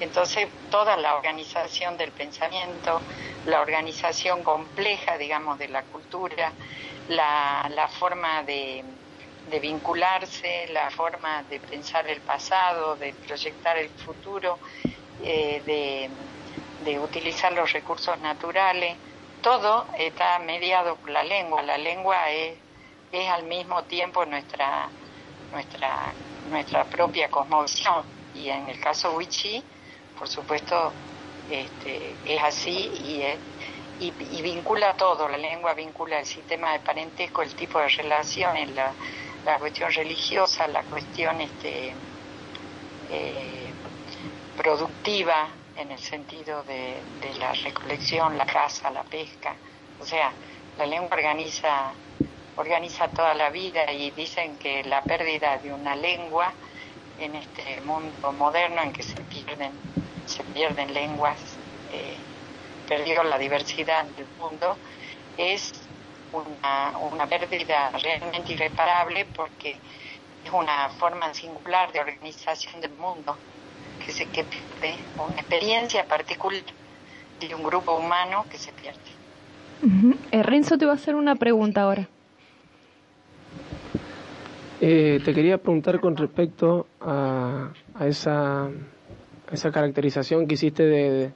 Entonces, 0.00 0.48
toda 0.70 0.96
la 0.96 1.14
organización 1.14 1.96
del 1.96 2.10
pensamiento, 2.10 3.00
la 3.46 3.60
organización 3.60 4.42
compleja, 4.42 5.16
digamos, 5.16 5.58
de 5.58 5.68
la 5.68 5.82
cultura, 5.82 6.52
la, 7.08 7.68
la 7.72 7.88
forma 7.88 8.42
de, 8.42 8.84
de 9.50 9.60
vincularse, 9.60 10.68
la 10.72 10.90
forma 10.90 11.44
de 11.44 11.60
pensar 11.60 12.08
el 12.08 12.20
pasado, 12.20 12.96
de 12.96 13.12
proyectar 13.12 13.76
el 13.78 13.90
futuro, 13.90 14.58
eh, 15.22 15.62
de, 15.64 16.10
de 16.84 16.98
utilizar 16.98 17.52
los 17.52 17.72
recursos 17.72 18.18
naturales, 18.18 18.96
todo 19.40 19.86
está 19.98 20.38
mediado 20.40 20.96
por 20.96 21.10
la 21.10 21.22
lengua. 21.22 21.62
La 21.62 21.78
lengua 21.78 22.30
es, 22.30 22.56
es 23.12 23.28
al 23.30 23.44
mismo 23.44 23.84
tiempo 23.86 24.24
nuestra, 24.26 24.94
nuestra, 25.50 26.18
nuestra 26.44 26.88
propia 26.88 27.30
cosmovisión. 27.30 28.06
Y 28.32 28.48
en 28.50 28.68
el 28.68 28.80
caso 28.80 29.14
Wichi, 29.16 29.68
por 30.14 30.28
supuesto, 30.28 31.00
este, 31.46 32.20
es 32.24 32.42
así 32.42 32.90
y, 32.94 33.22
es- 33.22 33.42
y, 33.98 34.14
y 34.38 34.42
vincula 34.42 34.96
todo. 34.96 35.28
La 35.28 35.38
lengua 35.38 35.74
vincula 35.74 36.18
el 36.18 36.26
sistema 36.26 36.72
de 36.72 36.80
parentesco, 36.80 37.42
el 37.42 37.54
tipo 37.54 37.78
de 37.80 37.88
relaciones, 37.88 38.70
la, 38.72 38.96
la 39.44 39.58
cuestión 39.58 39.90
religiosa, 39.92 40.66
la 40.68 40.84
cuestión 40.84 41.40
este, 41.40 41.98
eh, 43.04 43.76
productiva 44.54 45.60
en 45.74 45.92
el 45.92 45.98
sentido 45.98 46.64
de, 46.64 47.06
de 47.12 47.34
la 47.36 47.52
recolección, 47.52 48.36
la 48.38 48.46
caza, 48.46 48.90
la 48.90 49.04
pesca. 49.04 49.60
O 49.98 50.04
sea, 50.04 50.38
la 50.76 50.86
lengua 50.86 51.16
organiza, 51.16 52.00
organiza 52.56 53.08
toda 53.08 53.34
la 53.34 53.50
vida 53.50 53.90
y 53.92 54.10
dicen 54.10 54.56
que 54.58 54.84
la 54.84 55.04
pérdida 55.04 55.58
de 55.58 55.72
una 55.72 55.96
lengua 55.96 56.52
en 57.18 57.34
este 57.36 57.80
mundo 57.82 58.32
moderno 58.32 58.82
en 58.82 58.92
que 58.92 59.02
se 59.02 59.20
pierden, 59.22 59.72
se 60.26 60.42
pierden 60.44 60.92
lenguas, 60.92 61.40
eh, 61.92 62.16
perdió 62.88 63.22
la 63.24 63.38
diversidad 63.38 64.04
del 64.04 64.26
mundo, 64.38 64.76
es 65.36 65.72
una, 66.32 66.92
una 67.12 67.26
pérdida 67.26 67.90
realmente 67.90 68.52
irreparable 68.52 69.26
porque 69.36 69.76
es 70.44 70.52
una 70.52 70.88
forma 70.90 71.32
singular 71.34 71.92
de 71.92 72.00
organización 72.00 72.80
del 72.80 72.92
mundo 72.92 73.36
que 74.04 74.12
se 74.12 74.26
que 74.26 74.44
pierde, 74.44 74.98
una 75.18 75.34
experiencia 75.36 76.04
particular 76.04 76.62
de 77.40 77.54
un 77.54 77.62
grupo 77.62 77.96
humano 77.96 78.44
que 78.50 78.58
se 78.58 78.72
pierde. 78.72 78.98
Eh, 80.30 80.42
Renzo 80.42 80.78
te 80.78 80.86
va 80.86 80.92
a 80.92 80.94
hacer 80.94 81.14
una 81.14 81.34
pregunta 81.34 81.82
ahora. 81.82 82.08
Eh, 84.84 85.20
te 85.24 85.32
quería 85.32 85.58
preguntar 85.58 86.00
con 86.00 86.16
respecto 86.16 86.88
a, 87.00 87.70
a 87.94 88.06
esa, 88.08 88.68
esa 89.52 89.70
caracterización 89.70 90.48
que 90.48 90.54
hiciste 90.54 90.82
de, 90.84 91.30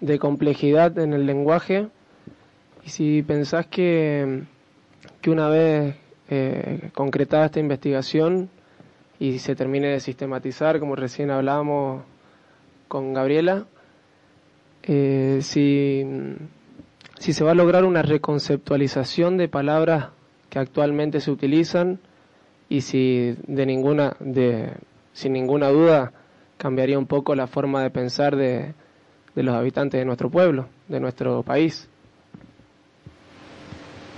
de 0.00 0.18
complejidad 0.18 0.98
en 0.98 1.12
el 1.12 1.26
lenguaje. 1.26 1.88
Y 2.82 2.88
si 2.88 3.22
pensás 3.24 3.66
que, 3.66 4.44
que 5.20 5.28
una 5.30 5.50
vez 5.50 5.96
eh, 6.30 6.88
concretada 6.94 7.44
esta 7.44 7.60
investigación 7.60 8.48
y 9.20 9.38
se 9.40 9.54
termine 9.54 9.88
de 9.88 10.00
sistematizar, 10.00 10.80
como 10.80 10.96
recién 10.96 11.30
hablábamos 11.30 12.04
con 12.88 13.12
Gabriela, 13.12 13.66
eh, 14.84 15.40
si, 15.42 16.06
si 17.18 17.34
se 17.34 17.44
va 17.44 17.50
a 17.50 17.54
lograr 17.54 17.84
una 17.84 18.00
reconceptualización 18.00 19.36
de 19.36 19.48
palabras 19.48 20.06
que 20.48 20.58
actualmente 20.58 21.20
se 21.20 21.30
utilizan 21.30 22.00
y 22.72 22.80
si 22.80 23.36
de 23.46 23.66
ninguna 23.66 24.16
de 24.18 24.72
sin 25.12 25.34
ninguna 25.34 25.68
duda 25.68 26.10
cambiaría 26.56 26.98
un 26.98 27.06
poco 27.06 27.34
la 27.34 27.46
forma 27.46 27.82
de 27.82 27.90
pensar 27.90 28.34
de, 28.34 28.72
de 29.34 29.42
los 29.42 29.54
habitantes 29.54 29.98
de 29.98 30.06
nuestro 30.06 30.30
pueblo, 30.30 30.68
de 30.88 30.98
nuestro 30.98 31.42
país. 31.42 31.86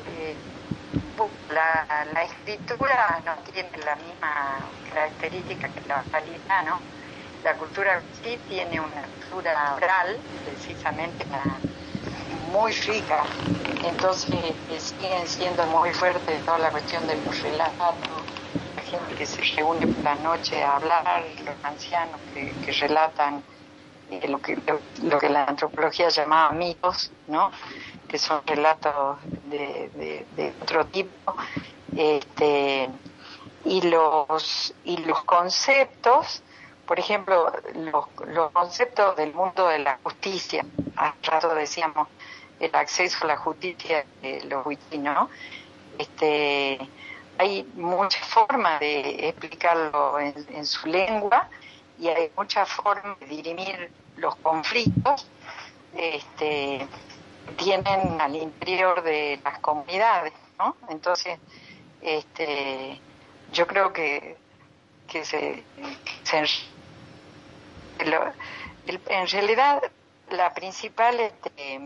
Eh, 0.07 0.37
la, 1.53 2.05
la 2.13 2.23
escritura 2.23 3.21
no 3.27 3.33
tiene 3.53 3.71
la 3.85 3.97
misma 3.97 4.61
característica 4.89 5.69
que 5.71 5.89
la 5.89 6.05
oralidad, 6.09 6.65
¿no? 6.65 6.79
La 7.43 7.57
cultura 7.57 8.01
sí 8.23 8.39
tiene 8.49 8.79
una 8.79 9.03
cultura 9.03 9.75
oral, 9.75 10.17
precisamente 10.45 11.27
la- 11.29 11.59
muy 12.53 12.71
rica, 12.71 13.25
entonces 13.85 14.33
eh, 14.71 14.79
siguen 14.79 15.27
siendo 15.27 15.67
muy 15.67 15.91
fuertes 15.91 16.41
toda 16.45 16.59
la 16.59 16.71
cuestión 16.71 17.05
de 17.09 17.17
los 17.17 17.35
que 19.17 19.27
se 19.27 19.43
reúne 19.57 19.87
por 19.87 20.05
la 20.05 20.15
noche 20.17 20.63
a 20.63 20.77
hablar, 20.77 21.25
los 21.45 21.65
ancianos 21.65 22.21
que, 22.33 22.73
relatan 22.73 23.43
eh, 24.11 24.29
lo, 24.29 24.41
que, 24.41 24.59
lo, 25.03 25.19
que 25.19 25.29
la 25.29 25.45
antropología 25.45 26.09
llamaba 26.09 26.53
mitos, 26.53 27.11
¿no? 27.29 27.51
que 28.09 28.19
son 28.19 28.43
relatos 28.47 29.19
de, 29.47 30.53
otro 30.63 30.87
tipo, 30.87 31.35
este, 31.97 32.89
y 33.65 33.81
los 33.83 34.75
y 34.85 34.99
los 34.99 35.25
conceptos, 35.25 36.43
por 36.87 36.99
ejemplo, 36.99 37.51
los, 37.75 38.07
los 38.29 38.51
conceptos 38.53 39.17
del 39.17 39.33
mundo 39.33 39.69
de 39.69 39.79
la 39.79 39.99
justicia, 40.03 40.65
hace 40.97 41.31
rato 41.31 41.55
decíamos 41.55 42.09
el 42.61 42.75
acceso 42.75 43.25
a 43.25 43.29
la 43.29 43.37
justicia 43.37 44.05
de 44.23 44.45
los 44.45 44.67
wikis, 44.67 45.01
¿no? 45.01 45.29
Este, 45.99 46.79
hay 47.39 47.65
muchas 47.75 48.27
formas 48.29 48.81
de 48.81 49.29
explicarlo 49.29 50.19
en, 50.21 50.35
en 50.49 50.67
su 50.67 50.89
lengua 50.89 51.49
y 51.97 52.09
hay 52.09 52.33
muchas 52.37 52.69
formas 52.71 53.19
de 53.21 53.27
dirimir 53.27 53.95
los 54.17 54.37
conflictos 54.37 55.33
este, 55.93 56.89
tienen 57.57 58.21
al 58.21 58.37
interior 58.37 59.03
de 59.03 59.41
las 59.45 59.61
comunidades, 59.61 60.35
¿no? 60.59 60.79
Entonces, 60.89 61.41
este, 62.01 63.05
yo 63.47 63.67
creo 63.67 63.93
que, 63.93 64.43
que 65.07 65.25
se, 65.25 65.69
lo- 68.07 68.35
en 68.87 69.27
realidad 69.29 69.83
la 70.27 70.53
principal 70.55 71.21
este, 71.21 71.81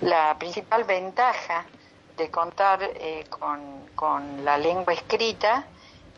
la 0.00 0.36
principal 0.38 0.84
ventaja 0.84 1.70
de 2.16 2.30
contar 2.30 2.82
eh, 2.82 3.26
con, 3.28 3.88
con 3.94 4.44
la 4.44 4.56
lengua 4.56 4.92
escrita 4.92 5.66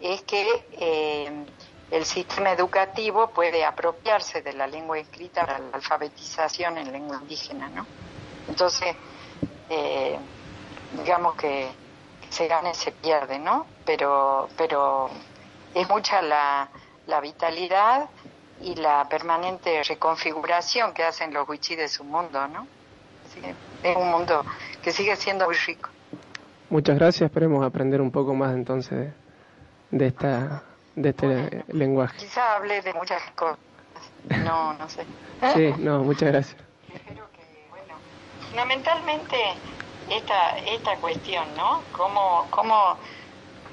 es 0.00 0.22
que 0.22 0.66
eh, 0.72 1.44
el 1.90 2.04
sistema 2.04 2.52
educativo 2.52 3.30
puede 3.30 3.64
apropiarse 3.64 4.42
de 4.42 4.52
la 4.52 4.66
lengua 4.66 4.98
escrita 4.98 5.44
para 5.46 5.58
la 5.58 5.76
alfabetización 5.76 6.78
en 6.78 6.92
lengua 6.92 7.18
indígena, 7.20 7.68
¿no? 7.68 7.86
Entonces, 8.48 8.94
eh, 9.68 10.18
digamos 10.92 11.34
que 11.34 11.68
se 12.30 12.46
gana 12.46 12.70
y 12.70 12.74
se 12.74 12.92
pierde, 12.92 13.38
¿no? 13.38 13.66
Pero, 13.84 14.48
pero 14.56 15.10
es 15.74 15.88
mucha 15.88 16.22
la, 16.22 16.68
la 17.06 17.20
vitalidad 17.20 18.08
y 18.60 18.74
la 18.74 19.08
permanente 19.08 19.82
reconfiguración 19.82 20.92
que 20.92 21.04
hacen 21.04 21.32
los 21.32 21.48
wichí 21.48 21.74
de 21.74 21.88
su 21.88 22.04
mundo, 22.04 22.46
¿no? 22.48 22.66
Así 23.30 23.40
que 23.40 23.54
es 23.82 23.96
un 23.96 24.10
mundo 24.10 24.44
que 24.82 24.92
sigue 24.92 25.14
siendo 25.16 25.46
muy 25.46 25.54
rico. 25.54 25.90
Muchas 26.70 26.96
gracias, 26.98 27.22
esperemos 27.22 27.64
aprender 27.64 28.00
un 28.00 28.10
poco 28.10 28.34
más 28.34 28.54
entonces 28.54 29.12
de 29.90 30.06
esta 30.06 30.62
de 30.94 31.10
este 31.10 31.64
lenguaje. 31.68 32.16
Quizá 32.18 32.56
hable 32.56 32.82
de 32.82 32.92
muchas 32.92 33.22
cosas. 33.32 33.58
No, 34.44 34.72
no 34.74 34.88
sé. 34.88 35.04
Sí, 35.54 35.72
no, 35.78 36.02
muchas 36.02 36.30
gracias. 36.30 36.56
Espero 36.92 37.24
que, 37.32 37.66
bueno, 37.70 37.94
fundamentalmente 38.48 39.36
esta, 40.10 40.58
esta 40.58 40.96
cuestión, 40.96 41.44
¿no? 41.56 41.82
¿Cómo, 41.92 42.48
cómo, 42.50 42.96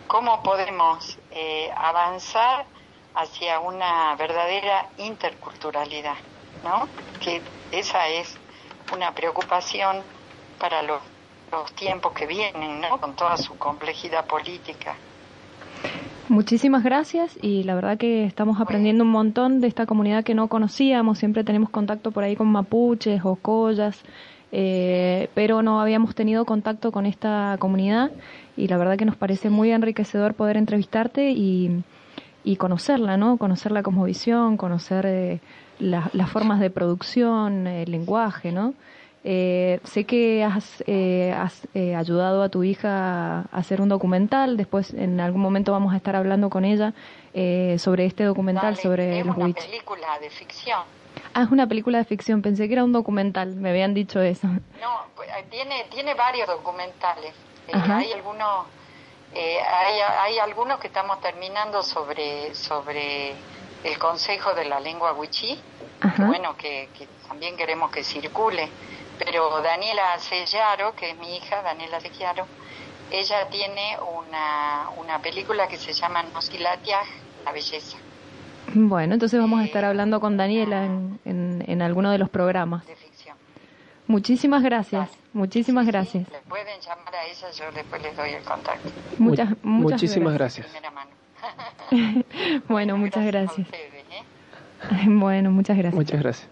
cómo 0.05 0.43
podemos 0.43 1.17
eh, 1.31 1.71
avanzar 1.75 2.65
hacia 3.15 3.59
una 3.59 4.15
verdadera 4.15 4.87
interculturalidad, 4.97 6.17
¿no? 6.63 6.87
Que 7.19 7.41
esa 7.71 8.07
es 8.09 8.37
una 8.93 9.13
preocupación 9.13 9.97
para 10.59 10.81
los, 10.81 11.01
los 11.51 11.71
tiempos 11.73 12.13
que 12.13 12.25
vienen, 12.25 12.81
¿no? 12.81 12.99
Con 12.99 13.15
toda 13.15 13.37
su 13.37 13.57
complejidad 13.57 14.25
política. 14.25 14.95
Muchísimas 16.27 16.83
gracias 16.83 17.37
y 17.41 17.63
la 17.63 17.75
verdad 17.75 17.99
que 17.99 18.25
estamos 18.25 18.59
aprendiendo 18.59 19.03
un 19.03 19.11
montón 19.11 19.61
de 19.61 19.67
esta 19.67 19.85
comunidad 19.85 20.23
que 20.23 20.33
no 20.33 20.47
conocíamos, 20.47 21.19
siempre 21.19 21.43
tenemos 21.43 21.69
contacto 21.69 22.09
por 22.09 22.23
ahí 22.23 22.35
con 22.35 22.47
mapuches 22.47 23.21
o 23.23 23.35
collas, 23.35 24.03
eh, 24.51 25.29
pero 25.35 25.61
no 25.61 25.79
habíamos 25.81 26.15
tenido 26.15 26.43
contacto 26.45 26.91
con 26.91 27.05
esta 27.05 27.57
comunidad 27.59 28.09
y 28.57 28.67
la 28.67 28.77
verdad 28.77 28.97
que 28.97 29.05
nos 29.05 29.15
parece 29.15 29.51
muy 29.51 29.71
enriquecedor 29.71 30.33
poder 30.33 30.57
entrevistarte 30.57 31.29
y, 31.29 31.83
y 32.43 32.55
conocerla, 32.55 33.17
¿no? 33.17 33.37
Conocer 33.37 33.71
la 33.71 33.83
cosmovisión, 33.83 34.57
conocer 34.57 35.05
eh, 35.05 35.41
la- 35.79 36.09
las 36.13 36.29
formas 36.29 36.59
de 36.59 36.69
producción, 36.69 37.67
el 37.67 37.91
lenguaje, 37.91 38.51
¿no? 38.51 38.73
Eh, 39.27 39.79
sé 39.85 40.03
que 40.03 40.43
has, 40.43 40.83
eh, 40.85 41.33
has 41.35 41.67
eh, 41.73 41.95
ayudado 41.95 42.43
a 42.43 42.49
tu 42.49 42.63
hija 42.63 43.39
a 43.39 43.45
hacer 43.51 43.81
un 43.81 43.89
documental. 43.89 44.55
Después, 44.55 44.93
en 44.93 45.19
algún 45.19 45.41
momento, 45.41 45.71
vamos 45.71 45.93
a 45.93 45.97
estar 45.97 46.15
hablando 46.15 46.49
con 46.51 46.63
ella 46.63 46.93
eh, 47.33 47.77
sobre 47.79 48.05
este 48.05 48.23
documental, 48.23 48.75
Dale, 48.75 48.83
sobre 48.83 49.19
es 49.19 49.25
los 49.25 49.35
una 49.35 49.51
película 49.53 50.19
de 50.21 50.29
ficción. 50.29 50.81
Ah, 51.33 51.41
es 51.43 51.49
una 51.49 51.65
película 51.65 51.97
de 51.97 52.05
ficción. 52.05 52.41
Pensé 52.43 52.67
que 52.67 52.73
era 52.73 52.83
un 52.83 52.91
documental. 52.91 53.55
Me 53.55 53.71
habían 53.71 53.95
dicho 53.95 54.21
eso. 54.21 54.47
No, 54.47 54.59
pues, 55.15 55.27
eh, 55.29 55.45
tiene, 55.49 55.85
tiene 55.89 56.13
varios 56.13 56.47
documentales. 56.47 57.33
Eh, 57.67 57.71
hay 57.73 58.11
algunos 58.11 58.67
eh, 59.33 59.57
hay, 59.59 59.99
hay 60.21 60.37
algunos 60.37 60.79
que 60.79 60.85
estamos 60.87 61.19
terminando 61.19 61.81
sobre 61.81 62.53
sobre 62.53 63.33
el 63.85 63.97
Consejo 63.99 64.53
de 64.53 64.65
la 64.65 64.79
Lengua 64.79 65.13
Wichí, 65.13 65.57
bueno, 66.27 66.55
que, 66.57 66.89
que 66.97 67.07
también 67.27 67.55
queremos 67.55 67.91
que 67.91 68.03
circule. 68.03 68.67
Pero 69.19 69.61
Daniela 69.61 70.19
Sellaro, 70.19 70.93
que 70.95 71.11
es 71.11 71.17
mi 71.17 71.37
hija, 71.37 71.61
Daniela 71.61 71.99
Sellaro, 72.01 72.45
ella 73.11 73.47
tiene 73.49 73.97
una, 74.27 74.89
una 74.97 75.19
película 75.19 75.67
que 75.67 75.77
se 75.77 75.93
llama 75.93 76.23
Nosilatiaj, 76.33 77.07
la 77.45 77.51
belleza, 77.51 77.97
Bueno, 78.73 79.13
entonces 79.13 79.39
vamos 79.39 79.61
a 79.61 79.65
estar 79.65 79.85
hablando 79.85 80.19
con 80.19 80.35
Daniela 80.37 80.85
en, 80.85 81.19
en, 81.23 81.63
en 81.67 81.81
alguno 81.81 82.11
de 82.11 82.17
los 82.17 82.29
programas. 82.29 82.85
de 82.87 82.95
ficción. 82.95 83.37
Muchísimas 84.07 84.63
gracias. 84.63 85.09
Muchísimas 85.33 85.85
gracias. 85.85 86.27
Le 86.31 86.39
pueden 86.49 86.79
llamar 86.81 87.15
a 87.15 87.25
ella, 87.25 87.51
yo 87.51 87.71
después 87.71 88.01
les 88.01 88.15
doy 88.17 88.31
el 88.31 88.43
contacto. 88.43 88.89
Muchas, 89.17 89.49
Mu- 89.49 89.83
muchas 89.83 90.01
muchísimas 90.01 90.33
gracias. 90.33 90.67
Mano. 90.93 91.09
Bueno, 92.67 92.97
muchas 92.97 93.25
gracias. 93.25 93.67
ustedes, 93.67 93.93
¿eh? 94.11 95.05
Bueno, 95.07 95.51
muchas 95.51 95.77
gracias. 95.77 95.95
Muchas 95.95 96.21
gracias. 96.21 96.49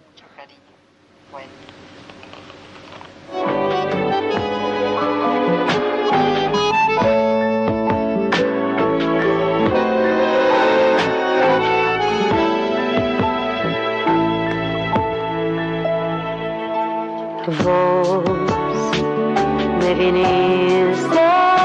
Vos 17.64 18.24
me 19.80 19.94
viniste 19.94 21.63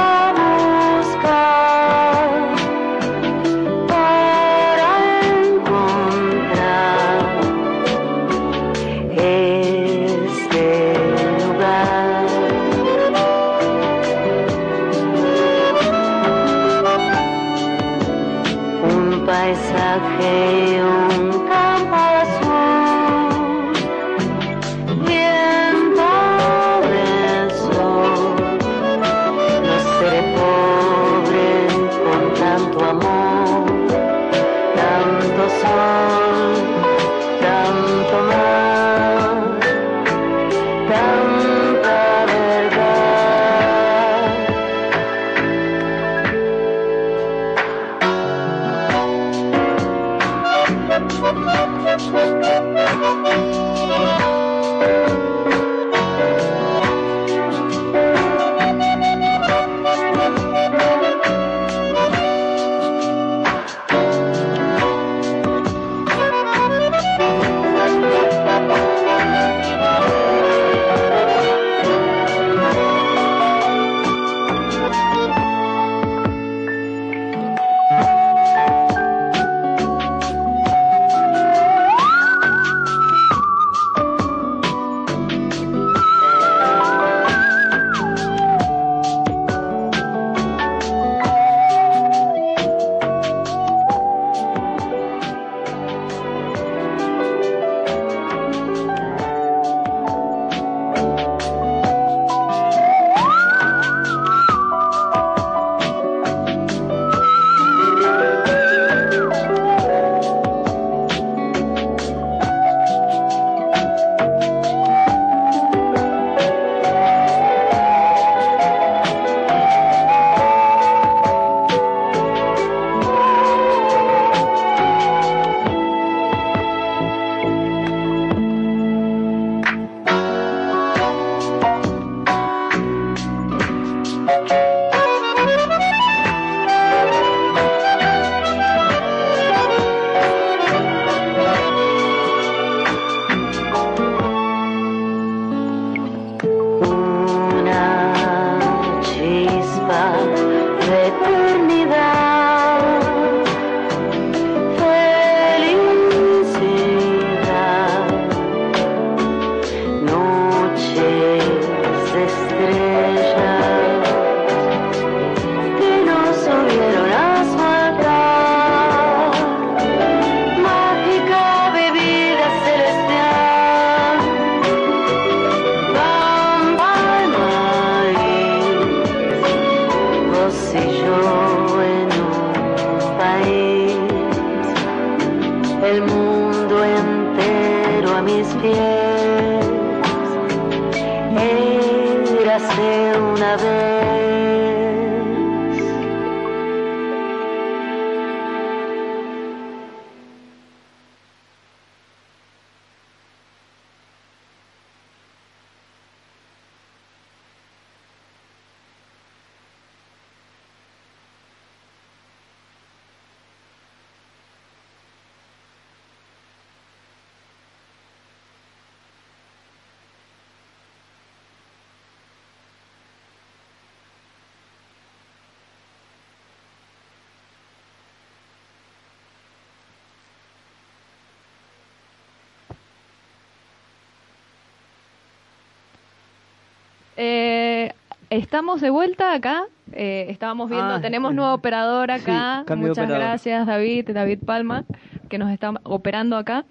estamos 238.38 238.80
de 238.80 238.90
vuelta 238.90 239.32
acá. 239.34 239.64
eh, 239.92 240.26
estábamos 240.28 240.68
viendo, 240.70 240.94
Ah, 240.96 241.00
tenemos 241.00 241.34
nuevo 241.34 241.54
operador 241.54 242.10
acá. 242.10 242.64
sí, 242.66 242.74
Muchas 242.74 242.98
operador. 242.98 243.18
gracias, 243.18 243.66
David, 243.66 244.10
David 244.10 244.38
Palma, 244.44 244.84
que 245.30 245.38
nos 245.38 245.50
está 245.50 245.72
operando 245.84 246.36
acá. 246.36 246.64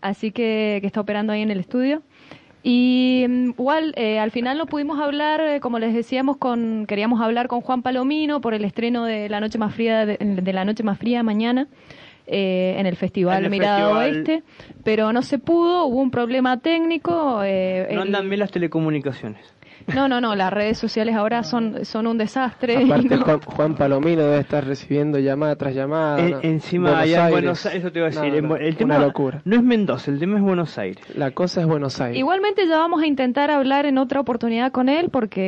Así 0.00 0.30
que, 0.32 0.78
que 0.80 0.86
está 0.86 1.00
operando 1.00 1.32
ahí 1.32 1.42
en 1.42 1.50
el 1.50 1.60
estudio. 1.60 2.02
Y 2.64 3.26
mm, 3.28 3.50
igual, 3.50 3.92
eh, 3.96 4.18
al 4.18 4.30
final 4.30 4.56
no 4.56 4.66
pudimos 4.66 4.98
hablar, 5.00 5.40
eh, 5.40 5.60
como 5.60 5.78
les 5.78 5.92
decíamos, 5.94 6.36
con 6.38 6.86
queríamos 6.86 7.20
hablar 7.20 7.46
con 7.48 7.60
Juan 7.60 7.82
Palomino 7.82 8.40
por 8.40 8.54
el 8.54 8.64
estreno 8.64 9.04
de 9.04 9.28
La 9.28 9.40
Noche 9.40 9.58
Más 9.58 9.74
Fría, 9.74 10.06
de, 10.06 10.16
de 10.18 10.52
La 10.52 10.64
Noche 10.64 10.82
Más 10.82 10.98
Fría 10.98 11.22
mañana. 11.22 11.66
eh, 12.26 12.76
en 12.78 12.86
el 12.86 12.94
Festival 12.96 13.38
En 13.38 13.44
el 13.46 13.50
Mirada 13.50 13.78
festival. 13.80 14.14
Oeste, 14.16 14.42
pero 14.84 15.12
no 15.12 15.22
se 15.22 15.38
pudo, 15.38 15.86
hubo 15.86 16.00
un 16.00 16.10
problema 16.12 16.56
técnico. 16.60 17.42
eh, 17.44 17.86
No 17.90 18.02
el- 18.02 18.08
andan 18.08 18.28
bien 18.30 18.38
las 18.40 18.50
telecomunicaciones. 18.52 19.40
No, 19.94 20.08
no, 20.08 20.20
no, 20.20 20.34
las 20.36 20.52
redes 20.52 20.78
sociales 20.78 21.14
ahora 21.16 21.42
son, 21.42 21.84
son 21.84 22.06
un 22.06 22.18
desastre. 22.18 22.84
Aparte, 22.84 23.16
No. 23.16 23.24
Juan, 23.24 23.40
Juan 23.40 23.74
Palomino 23.74 24.22
debe 24.22 24.38
estar 24.38 24.64
recibiendo 24.66 25.18
llamada 25.18 25.56
tras 25.56 25.74
llamada. 25.74 26.18
En- 26.20 26.30
¿no? 26.30 26.38
encima 26.42 26.90
Buenos 26.90 27.02
allá 27.04 27.14
en 27.16 27.20
Aires. 27.24 27.32
Buenos 27.32 27.66
Aires, 27.66 27.80
eso 27.82 27.92
te 27.92 27.98
iba 27.98 28.06
a 28.08 28.10
decir. 28.10 28.42
No, 28.42 28.56
en 28.56 28.62
el 28.62 28.76
tema 28.76 28.96
una 28.96 29.06
locura. 29.06 29.40
no 29.44 29.56
es 29.56 29.62
Mendoza, 29.62 30.10
el 30.10 30.18
tema 30.18 30.36
es 30.36 30.42
Buenos 30.42 30.78
Aires. 30.78 31.02
La 31.16 31.30
cosa 31.32 31.60
es 31.60 31.66
Buenos 31.66 32.00
Aires. 32.00 32.18
Igualmente 32.18 32.66
ya 32.66 32.78
vamos 32.78 33.02
a 33.02 33.06
intentar 33.06 33.50
hablar 33.50 33.86
en 33.86 33.98
otra 33.98 34.20
oportunidad 34.20 34.72
con 34.72 34.88
él 34.88 35.08
porque 35.10 35.40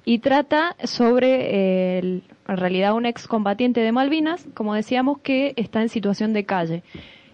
y 0.05 0.19
trata 0.19 0.75
sobre 0.83 1.95
eh, 1.95 1.99
el- 1.99 2.23
en 2.47 2.57
realidad 2.57 2.93
un 2.95 3.05
excombatiente 3.05 3.81
de 3.81 3.91
Malvinas, 3.91 4.47
como 4.53 4.73
decíamos, 4.73 5.19
que 5.19 5.53
está 5.55 5.81
en 5.81 5.89
situación 5.89 6.33
de 6.33 6.43
calle. 6.43 6.83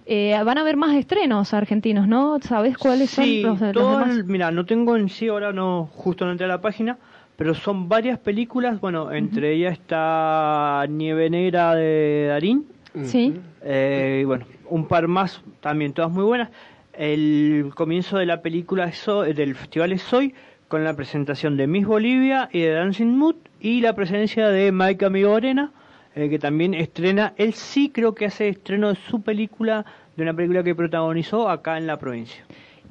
Eh, 0.05 0.37
van 0.45 0.57
a 0.57 0.61
haber 0.61 0.77
más 0.77 0.95
estrenos 0.95 1.53
argentinos, 1.53 2.07
¿no? 2.07 2.37
¿Sabes 2.41 2.77
cuáles 2.77 3.09
Sí, 3.09 3.41
son 3.41 3.51
los, 3.53 3.61
los 3.61 3.71
todo 3.73 3.99
demás? 3.99 4.15
el- 4.17 4.23
mira, 4.25 4.51
no 4.51 4.65
tengo 4.65 4.95
en 4.95 5.09
sí, 5.09 5.27
ahora 5.27 5.51
no, 5.51 5.89
justo 5.93 6.25
no 6.25 6.31
entré 6.31 6.45
a 6.45 6.49
la 6.49 6.61
página, 6.61 6.97
pero 7.35 7.53
son 7.53 7.89
varias 7.89 8.17
películas, 8.19 8.79
bueno, 8.79 9.11
entre 9.11 9.53
ellas 9.53 9.73
está 9.73 10.85
Nieve 10.89 11.29
Negra 11.29 11.75
de 11.75 12.27
Darín, 12.29 12.65
Sí. 13.03 13.33
eh, 13.63 14.19
y 14.21 14.25
bueno, 14.25 14.45
un 14.69 14.87
par 14.87 15.07
más, 15.07 15.41
también 15.61 15.93
todas 15.93 16.11
muy 16.11 16.23
buenas. 16.23 16.49
El 16.93 17.71
comienzo 17.75 18.17
de 18.17 18.25
la 18.25 18.41
película 18.41 18.85
es 18.85 18.97
So- 18.97 19.21
del 19.23 19.55
festival 19.55 19.91
es 19.91 20.11
hoy, 20.13 20.33
con 20.67 20.83
la 20.83 20.93
presentación 20.95 21.57
de 21.57 21.67
Miss 21.67 21.85
Bolivia 21.85 22.49
y 22.51 22.61
de 22.61 22.71
Dancing 22.71 23.15
Mood, 23.15 23.35
y 23.59 23.81
la 23.81 23.93
presencia 23.93 24.49
de 24.49 24.71
Mike 24.71 25.05
Amigo 25.05 25.35
Arena, 25.35 25.71
eh, 26.15 26.29
que 26.29 26.39
también 26.39 26.73
estrena, 26.73 27.33
él 27.37 27.53
sí 27.53 27.89
creo 27.89 28.15
que 28.15 28.25
hace 28.25 28.49
estreno 28.49 28.89
de 28.89 28.95
su 28.95 29.21
película, 29.21 29.85
de 30.15 30.23
una 30.23 30.33
película 30.33 30.63
que 30.63 30.75
protagonizó 30.75 31.49
acá 31.49 31.77
en 31.77 31.87
la 31.87 31.97
provincia. 31.97 32.43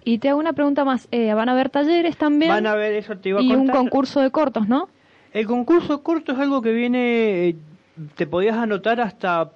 Y 0.04 0.18
te 0.18 0.28
hago 0.28 0.38
una 0.38 0.52
pregunta 0.52 0.84
más. 0.84 1.08
Eh, 1.10 1.34
¿Van 1.34 1.48
a 1.48 1.52
haber 1.52 1.68
talleres 1.68 2.16
también? 2.16 2.50
Van 2.50 2.66
a 2.66 2.76
ver 2.76 2.94
eso, 2.94 3.16
te 3.18 3.30
iba 3.30 3.40
a 3.40 3.42
y 3.42 3.52
un 3.52 3.68
concurso 3.68 4.20
de 4.20 4.30
cortos, 4.30 4.68
¿no? 4.68 4.88
El 5.32 5.46
concurso 5.46 6.02
corto 6.02 6.32
es 6.32 6.38
algo 6.38 6.62
que 6.62 6.72
viene, 6.72 7.48
eh, 7.48 7.56
te 8.14 8.26
podías 8.26 8.56
anotar 8.56 9.00
hasta, 9.00 9.50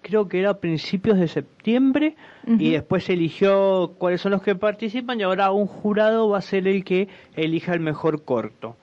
creo 0.00 0.28
que 0.28 0.38
era 0.40 0.50
a 0.50 0.58
principios 0.58 1.18
de 1.18 1.28
septiembre, 1.28 2.16
y 2.58 2.70
después 2.70 3.04
se 3.04 3.12
eligió 3.12 3.94
cuáles 3.98 4.20
son 4.20 4.32
los 4.32 4.42
que 4.42 4.54
participan, 4.54 5.20
y 5.20 5.22
ahora 5.22 5.50
un 5.52 5.66
jurado 5.66 6.28
va 6.28 6.38
a 6.38 6.42
ser 6.42 6.66
el 6.66 6.84
que 6.84 7.08
elija 7.36 7.72
el 7.74 7.80
mejor 7.80 8.24
corto. 8.24 8.76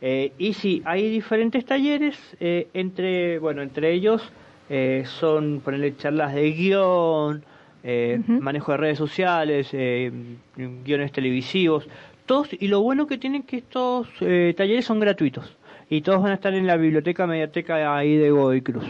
Eh, 0.00 0.32
y 0.38 0.54
sí, 0.54 0.80
hay 0.84 1.10
diferentes 1.10 1.64
talleres, 1.64 2.16
eh, 2.40 2.68
entre, 2.72 3.38
bueno, 3.38 3.62
entre 3.62 3.92
ellos 3.92 4.32
eh, 4.70 5.02
son 5.04 5.60
ponerle 5.62 5.96
charlas 5.96 6.34
de 6.34 6.50
guion, 6.52 7.44
eh, 7.82 8.20
Ujú. 8.20 8.40
manejo 8.40 8.72
de 8.72 8.78
redes 8.78 8.98
sociales, 8.98 9.68
eh, 9.72 10.10
guiones 10.56 11.12
televisivos, 11.12 11.88
todos, 12.26 12.48
y 12.52 12.68
lo 12.68 12.80
bueno 12.80 13.06
que 13.06 13.18
tienen 13.18 13.42
que 13.42 13.56
estos 13.58 14.08
eh, 14.20 14.54
talleres 14.56 14.84
son 14.84 15.00
gratuitos, 15.00 15.56
y 15.90 16.00
todos 16.02 16.22
van 16.22 16.30
a 16.30 16.34
estar 16.34 16.54
en 16.54 16.66
la 16.66 16.76
biblioteca 16.76 17.26
mediateca 17.26 17.96
ahí 17.96 18.16
de 18.16 18.30
Godoy 18.30 18.62
Cruz. 18.62 18.84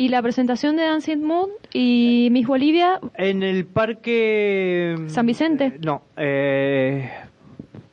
Y 0.00 0.10
la 0.10 0.22
presentación 0.22 0.76
de 0.76 0.84
Dancing 0.84 1.18
Moon 1.24 1.50
y 1.72 2.28
Miss 2.30 2.46
Bolivia, 2.46 3.00
En 3.14 3.42
el 3.42 3.66
parque... 3.66 4.96
¿San 5.08 5.26
Vicente? 5.26 5.64
eh, 5.74 5.78
no, 5.84 6.02
eh, 6.16 7.10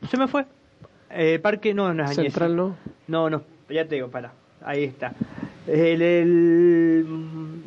se 0.10 0.16
me 0.18 0.28
fue. 0.28 0.46
Eh, 1.10 1.40
parque, 1.40 1.74
no, 1.74 1.92
no 1.96 2.04
es 2.04 2.12
Añeza. 2.12 2.22
Central, 2.40 2.56
¿no? 2.56 2.76
No, 3.08 3.30
no, 3.32 3.42
ya 3.70 3.88
te 3.88 3.96
digo, 3.96 4.10
para. 4.10 4.34
Ahí 4.64 4.84
está. 4.84 5.14
El, 5.66 6.02
el, 6.04 7.06
mm, 7.08 7.62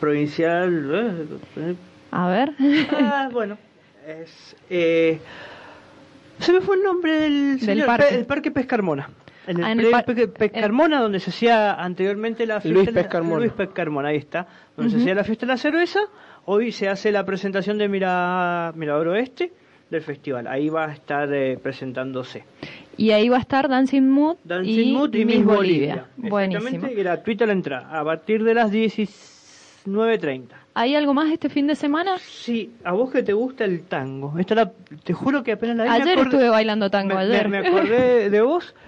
provincial. 0.00 0.90
eh, 1.56 1.74
a 2.10 2.28
ver. 2.28 2.52
ah, 3.00 3.28
bueno. 3.32 3.56
Es, 4.08 4.56
eh, 4.70 5.20
se 6.40 6.52
me 6.52 6.60
fue 6.62 6.74
el 6.76 6.82
nombre 6.82 7.12
del, 7.12 7.60
señor, 7.60 7.86
parque. 7.86 8.06
Pe- 8.08 8.14
el 8.16 8.26
Parque 8.26 8.50
Pescarmona. 8.50 9.08
En 9.46 9.58
el, 9.58 9.64
Ah, 9.64 9.72
el 10.00 10.04
pre- 10.04 10.14
Pe- 10.28 10.28
Pescarmona, 10.50 11.00
donde 11.00 11.18
se 11.20 11.30
hacía 11.30 11.74
anteriormente 11.74 12.46
la 12.46 12.60
fiesta. 12.60 12.78
Luis 12.80 12.90
Pescarmona. 12.90 13.40
Luis 13.40 13.52
Pescarmona, 13.52 14.08
ahí 14.08 14.16
está. 14.18 14.46
Donde 14.76 14.90
se 14.90 14.96
Ujú. 14.96 15.04
hacía 15.04 15.14
la 15.14 15.24
fiesta 15.24 15.46
de 15.46 15.52
la 15.52 15.56
cerveza. 15.58 16.00
Hoy 16.44 16.72
se 16.72 16.88
hace 16.88 17.10
la 17.12 17.24
presentación 17.24 17.78
de 17.78 17.88
Mira, 17.88 18.72
Mirador 18.76 19.08
Oeste 19.08 19.52
del 19.90 20.02
festival. 20.02 20.46
Ahí 20.46 20.68
va 20.68 20.86
a 20.86 20.92
estar 20.92 21.32
eh, 21.32 21.58
presentándose. 21.62 22.44
Y 22.96 23.10
ahí 23.12 23.28
va 23.28 23.38
a 23.38 23.40
estar 23.40 23.68
Dancing 23.68 24.02
Mood 24.02 24.36
Dancing 24.44 24.88
y, 24.88 24.92
Mood 24.92 25.14
y 25.14 25.24
Miss 25.24 25.44
Bolivia. 25.44 26.06
Bolivia. 26.16 26.30
Buenísimo. 26.60 26.88
Gratuita 26.94 27.46
la 27.46 27.52
entrada. 27.52 27.98
A 27.98 28.04
partir 28.04 28.44
de 28.44 28.54
las 28.54 28.70
19.30. 28.70 30.48
¿Hay 30.74 30.94
algo 30.94 31.14
más 31.14 31.30
este 31.32 31.48
fin 31.48 31.66
de 31.66 31.74
semana? 31.74 32.18
Sí, 32.18 32.70
a 32.84 32.92
vos 32.92 33.10
que 33.10 33.22
te 33.22 33.32
gusta 33.32 33.64
el 33.64 33.82
tango. 33.84 34.34
Esta 34.38 34.54
la, 34.54 34.70
te 35.02 35.12
juro 35.12 35.42
que 35.42 35.52
apenas 35.52 35.76
la 35.76 35.84
vi, 35.84 35.90
Ayer 35.90 36.18
acordé- 36.18 36.22
estuve 36.24 36.48
bailando 36.48 36.90
tango, 36.90 37.14
me, 37.14 37.20
ayer. 37.22 37.48
me- 37.48 37.60
me 37.62 37.68
acordé 37.68 38.30
de 38.30 38.40
vos. 38.42 38.74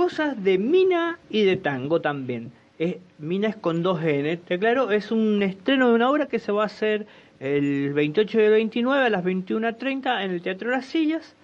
Cosas 0.00 0.44
de 0.44 0.58
Mina 0.58 1.18
y 1.30 1.44
de 1.44 1.56
tango 1.56 2.02
también. 2.02 2.52
Es, 2.78 2.96
Mina 3.18 3.48
es 3.48 3.56
con 3.56 3.82
dos 3.82 4.02
N, 4.04 4.36
te 4.36 4.54
aclaro, 4.56 4.90
es 4.90 5.10
un 5.10 5.42
estreno 5.42 5.88
de 5.88 5.94
una 5.94 6.10
obra 6.10 6.26
que 6.26 6.38
se 6.38 6.52
va 6.52 6.64
a 6.64 6.66
hacer 6.66 7.06
el 7.40 7.94
28 7.94 8.38
y 8.38 8.44
el 8.44 8.50
29 8.50 9.06
a 9.06 9.08
las 9.08 9.24
21.30 9.24 10.22
en 10.22 10.30
el 10.32 10.42
Teatro 10.42 10.68
Las 10.70 10.84
Sillas. 10.84 11.34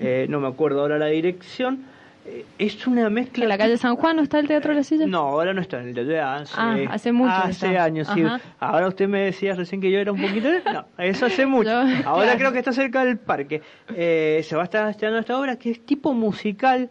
Eh, 0.00 0.26
no 0.28 0.40
me 0.40 0.48
acuerdo 0.48 0.80
ahora 0.80 0.98
la 0.98 1.06
dirección. 1.06 1.84
Eh, 2.26 2.44
es 2.58 2.84
una 2.88 3.08
mezcla. 3.10 3.44
¿En 3.44 3.48
la 3.48 3.56
calle 3.58 3.76
San 3.76 3.94
Juan 3.94 4.16
no 4.16 4.22
está 4.22 4.40
el 4.40 4.48
Teatro 4.48 4.70
de 4.70 4.78
la 4.78 4.82
Silla? 4.82 5.06
No, 5.06 5.18
ahora 5.20 5.54
no 5.54 5.60
está 5.60 5.80
en 5.80 5.90
el 5.90 5.94
teatro. 5.94 6.20
Hace, 6.20 6.54
Ah, 6.56 6.76
hace 6.90 7.12
mucho 7.12 7.32
Hace 7.32 7.78
años, 7.78 8.08
sí. 8.12 8.24
Ahora 8.58 8.88
usted 8.88 9.06
me 9.06 9.20
decía 9.20 9.54
recién 9.54 9.80
que 9.80 9.88
yo 9.88 10.00
era 10.00 10.10
un 10.10 10.20
poquito. 10.20 10.48
No, 10.72 10.84
eso 10.98 11.26
hace 11.26 11.46
mucho. 11.46 11.70
Yo- 11.70 12.08
ahora 12.08 12.24
claro. 12.24 12.38
creo 12.38 12.52
que 12.54 12.58
está 12.58 12.72
cerca 12.72 13.04
del 13.04 13.18
parque. 13.18 13.62
Eh, 13.94 14.40
se 14.42 14.56
va 14.56 14.62
a 14.62 14.64
estar 14.64 14.90
estrenando 14.90 15.20
esta 15.20 15.38
obra 15.38 15.54
que 15.56 15.70
es 15.70 15.86
tipo 15.86 16.12
musical. 16.12 16.90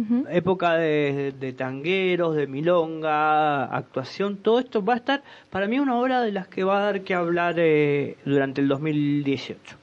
Ujú. 0.00 0.26
época 0.30 0.74
de, 0.74 1.32
de 1.38 1.52
tangueros, 1.52 2.34
de 2.36 2.46
milonga, 2.46 3.64
actuación, 3.64 4.36
todo 4.38 4.58
esto 4.60 4.84
va 4.84 4.94
a 4.94 4.96
estar, 4.96 5.22
para 5.50 5.66
mí, 5.66 5.78
una 5.78 5.96
obra 5.96 6.20
de 6.22 6.32
las 6.32 6.48
que 6.48 6.64
va 6.64 6.78
a 6.78 6.84
dar 6.84 7.02
que 7.02 7.14
hablar 7.14 7.54
eh, 7.58 8.16
durante 8.24 8.60
el 8.60 8.68
2018. 8.68 9.76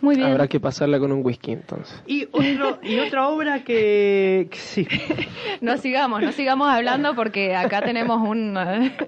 Muy 0.00 0.16
bien. 0.16 0.28
Habrá 0.28 0.46
que 0.46 0.60
pasarla 0.60 0.98
con 0.98 1.10
un 1.10 1.24
whisky 1.24 1.52
entonces. 1.52 2.02
Y, 2.06 2.26
otro, 2.30 2.78
y 2.82 2.98
otra 2.98 3.28
obra 3.28 3.64
que, 3.64 4.48
que 4.50 4.56
sí, 4.58 4.86
No 5.60 5.78
sigamos, 5.78 6.22
no 6.22 6.32
sigamos 6.32 6.68
hablando 6.68 7.14
porque 7.14 7.54
acá 7.56 7.82
tenemos 7.82 8.20
un... 8.28 8.56
Acá 8.56 9.06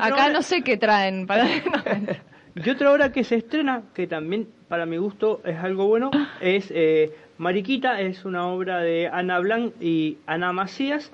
obra- 0.00 0.32
no 0.32 0.42
sé 0.42 0.62
qué 0.62 0.76
traen 0.76 1.26
para... 1.26 1.46
y 2.56 2.70
otra 2.70 2.92
obra 2.92 3.12
que 3.12 3.24
se 3.24 3.36
estrena, 3.36 3.82
que 3.94 4.06
también 4.06 4.48
para 4.68 4.86
mi 4.86 4.96
gusto 4.96 5.40
es 5.44 5.56
algo 5.58 5.86
bueno, 5.86 6.10
es 6.40 6.70
eh, 6.74 7.12
Mariquita, 7.38 8.00
es 8.00 8.24
una 8.24 8.46
obra 8.46 8.78
de 8.80 9.08
Ana 9.08 9.38
Blanc 9.40 9.72
y 9.80 10.18
Ana 10.26 10.52
Macías, 10.52 11.10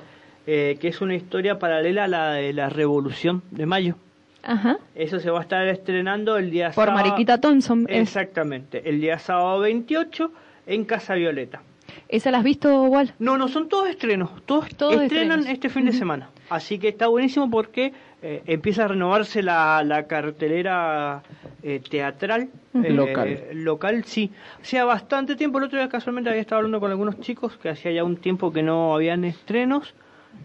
eh, 0.46 0.76
que 0.80 0.88
es 0.88 1.00
una 1.00 1.14
historia 1.14 1.58
paralela 1.58 2.04
a 2.04 2.08
la 2.08 2.32
de 2.32 2.52
la 2.52 2.68
Revolución 2.68 3.42
de 3.50 3.66
Mayo. 3.66 3.96
Ajá. 4.42 4.78
Eso 4.94 5.18
se 5.20 5.30
va 5.30 5.40
a 5.40 5.42
estar 5.42 5.66
estrenando 5.68 6.36
el 6.38 6.50
día 6.50 6.70
Por 6.72 6.86
sábado- 6.86 7.04
Mariquita 7.06 7.38
Thompson. 7.40 7.86
Exactamente, 7.88 8.88
el 8.88 9.00
día 9.00 9.18
sábado 9.18 9.60
28 9.60 10.32
en 10.66 10.84
Casa 10.84 11.14
Violeta. 11.14 11.62
¿Esa 12.08 12.30
la 12.30 12.38
has 12.38 12.44
visto, 12.44 12.84
Wal? 12.84 13.14
No, 13.18 13.36
no, 13.36 13.48
son 13.48 13.68
todos 13.68 13.88
estrenos, 13.88 14.30
todos, 14.46 14.68
Todos 14.76 15.00
estrenan 15.02 15.40
estrenos. 15.40 15.46
este 15.48 15.68
fin 15.68 15.86
de 15.86 15.92
semana. 15.92 16.30
Así 16.48 16.78
que 16.78 16.88
está 16.88 17.06
buenísimo 17.08 17.50
porque 17.50 17.92
eh, 18.22 18.42
empieza 18.46 18.84
a 18.84 18.88
renovarse 18.88 19.42
la, 19.42 19.82
la 19.84 20.06
cartelera 20.06 21.22
eh, 21.62 21.80
teatral. 21.88 22.48
Eh, 22.74 22.90
Local. 22.90 23.40
Local, 23.54 24.04
sí. 24.04 24.30
Hacía 24.60 24.84
bastante 24.84 25.36
tiempo, 25.36 25.58
el 25.58 25.64
otro 25.64 25.78
día 25.78 25.88
casualmente 25.88 26.30
había 26.30 26.42
estado 26.42 26.58
hablando 26.58 26.80
con 26.80 26.90
algunos 26.90 27.20
chicos 27.20 27.56
que 27.56 27.70
hacía 27.70 27.92
ya 27.92 28.04
un 28.04 28.16
tiempo 28.16 28.52
que 28.52 28.62
no 28.62 28.94
habían 28.94 29.24
estrenos. 29.24 29.94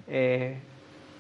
Eh, 0.07 0.57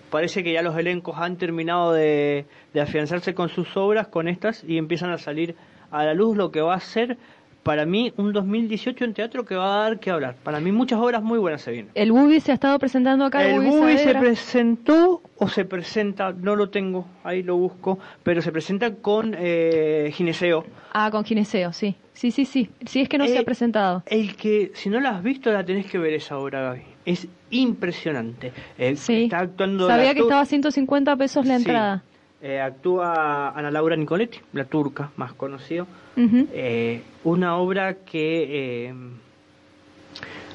parece 0.09 0.43
que 0.43 0.53
ya 0.53 0.61
los 0.61 0.77
elencos 0.77 1.17
han 1.17 1.35
terminado 1.35 1.91
de, 1.93 2.45
de 2.73 2.81
afianzarse 2.81 3.33
con 3.33 3.49
sus 3.49 3.75
obras, 3.75 4.07
con 4.07 4.27
estas, 4.27 4.63
y 4.63 4.77
empiezan 4.77 5.09
a 5.09 5.17
salir 5.17 5.55
a 5.91 6.03
la 6.05 6.13
luz 6.13 6.37
lo 6.37 6.51
que 6.51 6.61
va 6.61 6.75
a 6.75 6.79
ser, 6.79 7.17
para 7.63 7.85
mí, 7.85 8.13
un 8.17 8.31
2018 8.31 9.05
en 9.05 9.13
teatro 9.13 9.43
que 9.43 9.55
va 9.55 9.75
a 9.75 9.89
dar 9.89 9.99
que 9.99 10.11
hablar. 10.11 10.35
Para 10.43 10.59
mí, 10.59 10.71
muchas 10.71 10.99
obras 10.99 11.23
muy 11.23 11.39
buenas 11.39 11.61
se 11.61 11.71
vienen. 11.71 11.91
El 11.95 12.11
Bubi 12.11 12.39
se 12.39 12.51
ha 12.51 12.53
estado 12.53 12.77
presentando 12.79 13.25
acá. 13.25 13.43
El 13.43 13.59
Bubi 13.59 13.69
Bubi 13.69 13.97
se 13.97 14.13
presentó 14.13 15.21
o 15.37 15.47
se 15.49 15.65
presenta, 15.65 16.31
no 16.31 16.55
lo 16.55 16.69
tengo, 16.69 17.05
ahí 17.23 17.43
lo 17.43 17.57
busco, 17.57 17.99
pero 18.23 18.41
se 18.41 18.51
presenta 18.51 18.93
con 18.95 19.35
eh, 19.37 20.09
Gineceo. 20.13 20.65
Ah, 20.93 21.09
con 21.11 21.25
Gineseo, 21.25 21.73
sí. 21.73 21.95
Sí, 22.13 22.31
sí, 22.31 22.45
sí. 22.45 22.69
Sí, 22.85 23.01
es 23.01 23.09
que 23.09 23.17
no 23.17 23.25
se 23.25 23.35
Eh, 23.35 23.39
ha 23.39 23.43
presentado. 23.43 24.03
El 24.05 24.37
que, 24.37 24.71
si 24.75 24.89
no 24.89 24.99
la 25.01 25.09
has 25.09 25.23
visto, 25.23 25.51
la 25.51 25.65
tenés 25.65 25.85
que 25.87 25.97
ver 25.97 26.13
esa 26.13 26.37
obra, 26.37 26.61
Gaby. 26.61 26.81
Es 27.05 27.27
impresionante. 27.49 28.53
Eh, 28.77 28.95
Sí. 28.95 29.23
Está 29.25 29.39
actuando 29.39 29.87
Sabía 29.87 30.13
que 30.13 30.21
estaba 30.21 30.41
a 30.41 30.45
150 30.45 31.15
pesos 31.17 31.45
la 31.45 31.55
entrada. 31.57 32.03
Eh, 32.41 32.61
actúa 32.61 33.49
Ana 33.49 33.71
Laura 33.71 33.95
Nicoletti, 33.97 34.39
la 34.53 34.63
turca 34.65 35.09
más 35.17 35.33
conocida. 35.33 35.85
Eh, 36.17 37.01
una 37.25 37.57
obra 37.57 37.95
que, 37.95 38.87
eh, 38.87 38.93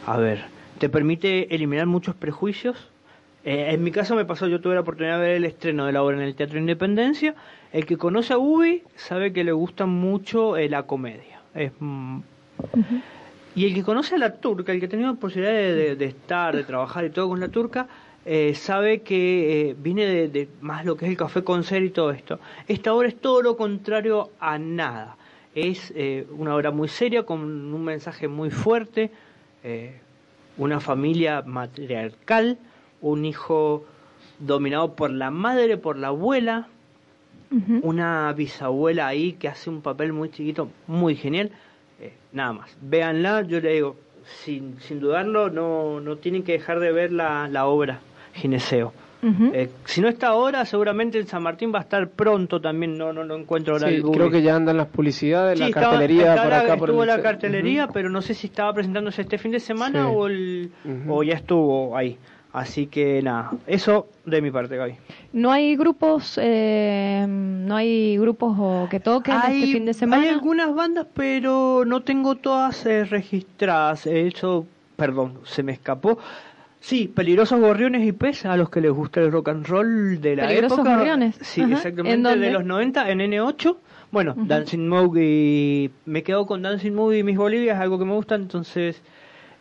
a 0.07 0.17
ver, 0.17 0.45
te 0.79 0.89
permite 0.89 1.55
eliminar 1.55 1.87
muchos 1.87 2.15
prejuicios. 2.15 2.89
Eh, 3.45 3.71
en 3.73 3.83
mi 3.83 3.91
caso 3.91 4.15
me 4.17 4.25
pasó, 4.25 4.47
yo 4.49 4.61
tuve 4.61 4.75
la 4.75 4.81
oportunidad 4.81 5.17
de 5.19 5.23
ver 5.27 5.37
el 5.37 5.45
estreno 5.45 5.87
de 5.87 5.93
la 5.93 6.03
obra 6.03 6.17
en 6.17 6.23
el 6.23 6.35
Teatro 6.35 6.59
Independencia. 6.59 7.35
El 7.73 7.87
que 7.87 7.97
conoce 7.97 8.35
a 8.35 8.39
Ubi 8.39 8.83
sabe 8.97 9.33
que 9.33 9.45
le 9.45 9.53
gusta 9.53 9.87
mucho 9.87 10.57
eh, 10.57 10.69
la 10.69 10.83
comedia. 10.83 11.41
Es, 11.55 11.73
mm, 11.79 12.21
Y 13.55 13.67
el 13.67 13.75
que 13.75 13.83
conoce 13.83 14.15
a 14.15 14.19
la 14.19 14.35
turca, 14.37 14.73
el 14.73 14.79
que 14.81 14.87
ha 14.87 14.89
tenido 14.89 15.15
posibilidad 15.17 15.53
de, 15.55 15.75
de- 15.75 15.97
de 15.97 16.05
estar, 16.05 16.55
de 16.55 16.65
trabajar 16.65 17.05
y 17.05 17.11
todo 17.11 17.29
con 17.29 17.41
la 17.41 17.49
turca, 17.49 17.89
eh, 18.27 18.55
sabe 18.55 19.01
que 19.01 19.71
eh, 19.71 19.77
viene 19.79 20.05
de, 20.07 20.29
de 20.29 20.49
más 20.61 20.85
lo 20.85 20.97
que 20.97 21.07
es 21.07 21.11
el 21.11 21.17
café 21.17 21.43
con 21.43 21.65
ser 21.65 21.83
y 21.83 21.91
todo 21.91 22.11
esto. 22.13 22.39
Esta 22.69 22.93
obra 22.93 23.09
es 23.09 23.17
todo 23.21 23.41
lo 23.43 23.57
contrario 23.57 24.31
a 24.39 24.59
nada. 24.59 25.17
Es 25.55 25.93
una 26.39 26.55
obra 26.55 26.71
muy 26.71 26.87
seria, 26.87 27.25
con 27.25 27.41
un 27.41 27.85
mensaje 27.85 28.29
muy 28.29 28.51
fuerte, 28.51 29.11
una 30.57 30.79
familia 30.79 31.43
matriarcal, 31.45 32.57
un 33.01 33.25
hijo 33.25 33.85
dominado 34.39 34.95
por 34.95 35.11
la 35.11 35.31
madre, 35.31 35.77
por 35.77 35.97
la 35.97 36.09
abuela, 36.09 36.69
una 37.83 38.33
bisabuela 38.33 39.09
ahí 39.09 39.33
que 39.33 39.49
hace 39.49 39.71
un 39.71 39.81
papel 39.83 40.13
muy 40.13 40.31
chiquito, 40.31 40.69
muy 40.87 41.17
genial. 41.17 41.51
Eh, 42.01 42.13
nada 42.33 42.53
más, 42.53 42.77
véanla, 42.81 43.43
yo 43.43 43.61
le 43.61 43.73
digo, 43.73 43.97
sin, 44.45 44.81
sin 44.81 45.01
dudarlo, 45.01 45.51
no, 45.51 46.01
no 46.01 46.17
tienen 46.17 46.43
que 46.45 46.53
dejar 46.53 46.79
de 46.81 46.93
ver 46.93 47.13
la, 47.13 47.49
la 47.49 47.67
obra, 47.67 48.01
Gineceo. 48.35 48.93
Ujú. 49.23 49.51
Eh, 49.53 49.69
si 49.85 50.01
no 50.01 50.09
está 50.09 50.29
ahora, 50.29 50.65
seguramente 50.65 51.19
en 51.19 51.27
San 51.27 51.43
Martín 51.43 51.73
va 51.75 51.81
a 51.81 51.83
estar 51.83 52.09
pronto 52.09 52.59
también, 52.61 52.97
no, 52.97 53.13
no 53.13 53.23
lo 53.25 53.37
encuentro 53.37 53.75
ahora. 53.75 53.89
Sí, 53.91 54.01
creo 54.01 54.31
que 54.31 54.41
ya 54.41 54.57
andan 54.57 54.79
las 54.79 54.87
publicidades, 54.87 55.59
Sí, 55.59 55.65
la 55.65 55.67
estaba- 55.69 55.91
cartelería 55.91 56.43
por 56.43 56.53
acá. 56.55 56.77
por 56.79 56.89
estuvo 56.89 57.03
el- 57.03 57.09
la 57.09 57.21
cartelería, 57.21 57.89
pero 57.89 58.09
no 58.09 58.23
sé 58.23 58.33
si 58.33 58.47
estaba 58.47 58.73
presentándose 58.73 59.21
este 59.23 59.37
fin 59.37 59.51
de 59.51 59.61
semana 59.61 60.05
Sí. 60.07 60.13
o, 60.15 60.27
el, 60.27 60.71
o 61.09 61.23
ya 61.23 61.35
estuvo 61.35 61.95
ahí. 61.97 62.17
Así 62.53 62.87
que 62.87 63.23
nada, 63.23 63.53
eso 63.69 64.09
de 64.27 64.43
mi 64.43 64.51
parte, 64.51 64.77
Gaby. 64.77 64.95
No 65.33 65.53
hay 65.53 65.77
grupos, 65.77 66.37
eh, 66.43 67.25
no 67.29 67.77
hay 67.77 68.19
grupos 68.19 68.57
o 68.59 68.89
que 68.91 68.99
toquen 68.99 69.37
Hay, 69.41 69.63
este 69.63 69.73
fin 69.75 69.85
de 69.85 69.95
semana. 69.95 70.23
hay 70.23 70.29
algunas 70.31 70.75
bandas, 70.75 71.07
pero 71.15 71.85
no 71.87 72.01
tengo 72.03 72.35
todas 72.35 72.85
eh, 72.87 73.05
registradas. 73.05 74.07
Eso, 74.07 74.67
perdón, 74.97 75.39
se 75.45 75.63
me 75.63 75.71
escapó. 75.73 76.19
Sí, 76.81 77.07
Peligrosos 77.07 77.61
Gorriones 77.61 78.05
y 78.05 78.11
Pez, 78.13 78.45
a 78.47 78.57
los 78.57 78.69
que 78.71 78.81
les 78.81 78.91
gusta 78.91 79.21
el 79.21 79.31
rock 79.31 79.51
and 79.51 79.67
roll 79.69 80.21
de 80.21 80.35
la 80.35 80.47
Peligrosos 80.49 80.79
época. 80.79 80.97
Gorriones, 80.97 81.37
Sí, 81.43 81.61
ajá. 81.61 81.69
¿En 81.71 81.77
exactamente, 81.77 82.29
dónde? 82.31 82.47
de 82.47 82.53
los 82.53 82.65
90 82.65 83.11
en 83.11 83.19
N8. 83.21 83.77
Bueno. 84.11 84.35
Dancing 84.37 84.89
Moog 84.89 85.17
y... 85.19 85.91
Me 86.07 86.25
quedo 86.25 86.47
con 86.47 86.63
Dancing 86.63 86.93
Moog 86.95 87.13
y 87.15 87.23
Miss 87.23 87.37
Bolivia, 87.37 87.75
es 87.75 87.79
algo 87.81 87.97
que 87.99 88.05
me 88.07 88.15
gusta, 88.15 88.35
entonces... 88.35 89.01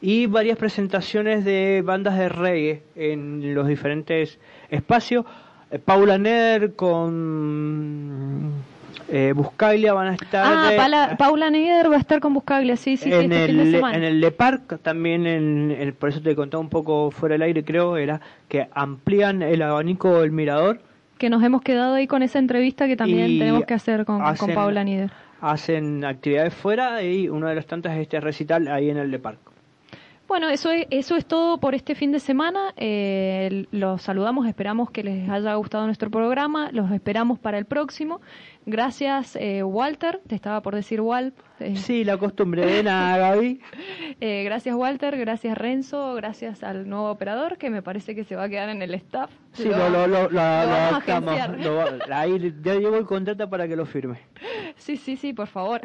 Y 0.01 0.27
varias 0.27 0.57
presentaciones 0.57 1.43
de 1.43 1.81
bandas 1.85 2.17
de 2.17 2.29
reggae 2.29 2.83
en 2.95 3.53
los 3.53 3.67
diferentes 3.67 4.39
espacios. 4.69 5.25
Eh, 5.71 5.79
Paula 5.79 6.17
Neder 6.17 6.73
con 6.75 8.51
eh, 9.09 9.33
Buscaglia 9.35 9.93
van 9.93 10.07
a 10.09 10.13
estar 10.13 10.45
Ah, 10.47 10.69
de- 10.71 10.77
Paula, 10.77 11.15
Paula 11.17 11.49
Neder 11.49 11.91
va 11.91 11.95
a 11.95 11.99
estar 11.99 12.19
con 12.19 12.33
Buscaglia, 12.33 12.75
sí, 12.75 12.95
sí, 12.97 13.09
sí, 13.11 13.13
en, 13.13 13.31
este 13.31 13.47
fin 13.47 13.57
de 13.57 13.63
el, 13.63 13.71
semana. 13.71 13.97
en 13.97 14.03
el 14.03 14.21
Le 14.21 14.31
Parc, 14.31 14.79
también 14.81 15.25
en, 15.27 15.71
en- 15.71 15.93
por 15.93 16.09
eso 16.09 16.21
te 16.21 16.35
contaba 16.35 16.61
un 16.61 16.69
poco 16.69 17.11
fuera 17.11 17.33
del 17.33 17.41
aire, 17.43 17.63
creo, 17.63 17.97
era 17.97 18.21
que 18.47 18.67
amplían 18.73 19.41
el 19.41 19.61
abanico 19.61 20.21
del 20.21 20.31
mirador, 20.31 20.79
Que 21.17 21.29
nos 21.29 21.43
hemos 21.43 21.61
quedado 21.61 21.95
ahí 21.95 22.07
con 22.07 22.23
esa 22.23 22.39
entrevista 22.39 22.87
que 22.87 22.95
también 22.95 23.37
tenemos 23.39 23.65
que 23.65 23.73
hacer 23.73 24.05
con, 24.05 24.19
con 24.19 24.25
hacen- 24.27 24.55
Paula 24.55 24.83
Neder. 24.83 25.11
hacen 25.41 26.05
actividades 26.05 26.53
fuera 26.53 27.03
y 27.03 27.27
una 27.29 27.49
de 27.49 27.55
las 27.55 27.65
tantas 27.65 27.93
es 27.95 28.01
este 28.03 28.19
recital 28.21 28.67
ahí 28.69 28.89
en 28.89 28.97
el 28.97 29.11
Le 29.11 29.19
Parc. 29.19 29.39
Bueno, 30.30 30.47
eso 30.51 30.69
es, 30.69 30.86
eso 30.91 31.15
es 31.15 31.25
todo 31.25 31.59
por 31.59 31.73
este 31.73 31.95
fin 31.95 32.11
de 32.11 32.19
semana. 32.19 32.75
Eh, 32.77 33.65
los 33.71 34.03
saludamos, 34.03 34.45
esperamos 34.45 34.91
que 34.91 35.03
les 35.03 35.27
haya 35.27 35.55
gustado 35.55 35.88
nuestro 35.88 36.11
programa, 36.11 36.69
los 36.71 36.91
esperamos 36.91 37.39
para 37.39 37.57
el 37.57 37.65
próximo. 37.65 38.21
Gracias, 38.66 39.36
eh, 39.36 39.64
Walter, 39.64 40.22
te 40.28 40.36
estaba 40.36 40.62
por 40.62 40.76
decir 40.76 41.01
Wal. 41.01 41.34
eh, 41.60 41.76
Sí, 41.76 42.03
la 42.03 42.18
costumbre 42.18 42.66
de 42.66 42.84
nada, 42.84 43.18
Gaby. 43.18 43.62
eh, 44.22 44.43
gracias, 44.43 44.76
Walter, 44.76 45.18
gracias, 45.18 45.57
Renzo, 45.57 46.14
gracias 46.14 46.62
al 46.64 46.88
nuevo 46.88 47.10
operador 47.10 47.57
que 47.57 47.70
me 47.72 47.82
parece 47.82 48.14
que 48.14 48.24
se 48.26 48.36
va 48.36 48.43
a 48.43 48.49
quedar 48.49 48.70
en 48.70 48.82
el 48.84 48.93
staff. 48.93 49.32
Sí, 49.53 49.64
Lo- 49.70 49.89
lo, 49.89 50.05
lo, 50.07 50.07
lo, 50.07 50.30
lo- 50.30 50.30
lo 50.30 50.70
vamos 51.07 51.39
a. 51.39 51.47
Lo 51.47 51.84
ahí 52.16 52.53
ya 52.62 52.76
llevo 52.76 52.97
el 52.97 53.05
contrato 53.05 53.49
para 53.49 53.68
que 53.68 53.76
lo 53.76 53.86
firme. 53.86 54.20
Sí, 54.78 54.95
sí, 54.95 55.18
sí, 55.18 55.34
por 55.34 55.47
favor. 55.47 55.82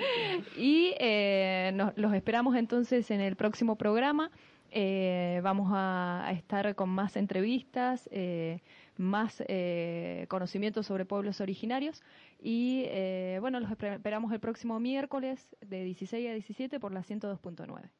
y 0.56 0.94
eh, 1.00 1.72
nos- 1.74 1.92
los 1.96 2.12
esperamos 2.14 2.54
entonces 2.56 3.10
en 3.10 3.20
el 3.20 3.34
próximo 3.36 3.76
programa. 3.76 4.30
Eh, 4.70 5.40
vamos 5.42 5.70
a, 5.74 6.26
a 6.26 6.32
estar 6.32 6.74
con 6.74 6.90
más 6.90 7.16
entrevistas, 7.16 8.08
eh, 8.12 8.60
más 8.98 9.42
eh, 9.48 10.26
conocimientos 10.28 10.86
sobre 10.86 11.06
pueblos 11.06 11.40
originarios. 11.40 12.02
Y 12.38 12.84
eh, 12.88 13.38
bueno, 13.40 13.60
los 13.60 13.70
espe- 13.70 13.94
esperamos 13.94 14.32
el 14.32 14.40
próximo 14.40 14.78
miércoles 14.80 15.56
de 15.60 15.84
16 15.84 16.28
a 16.28 16.32
17 16.34 16.78
por 16.80 16.92
la 16.92 17.02
102.9. 17.02 17.90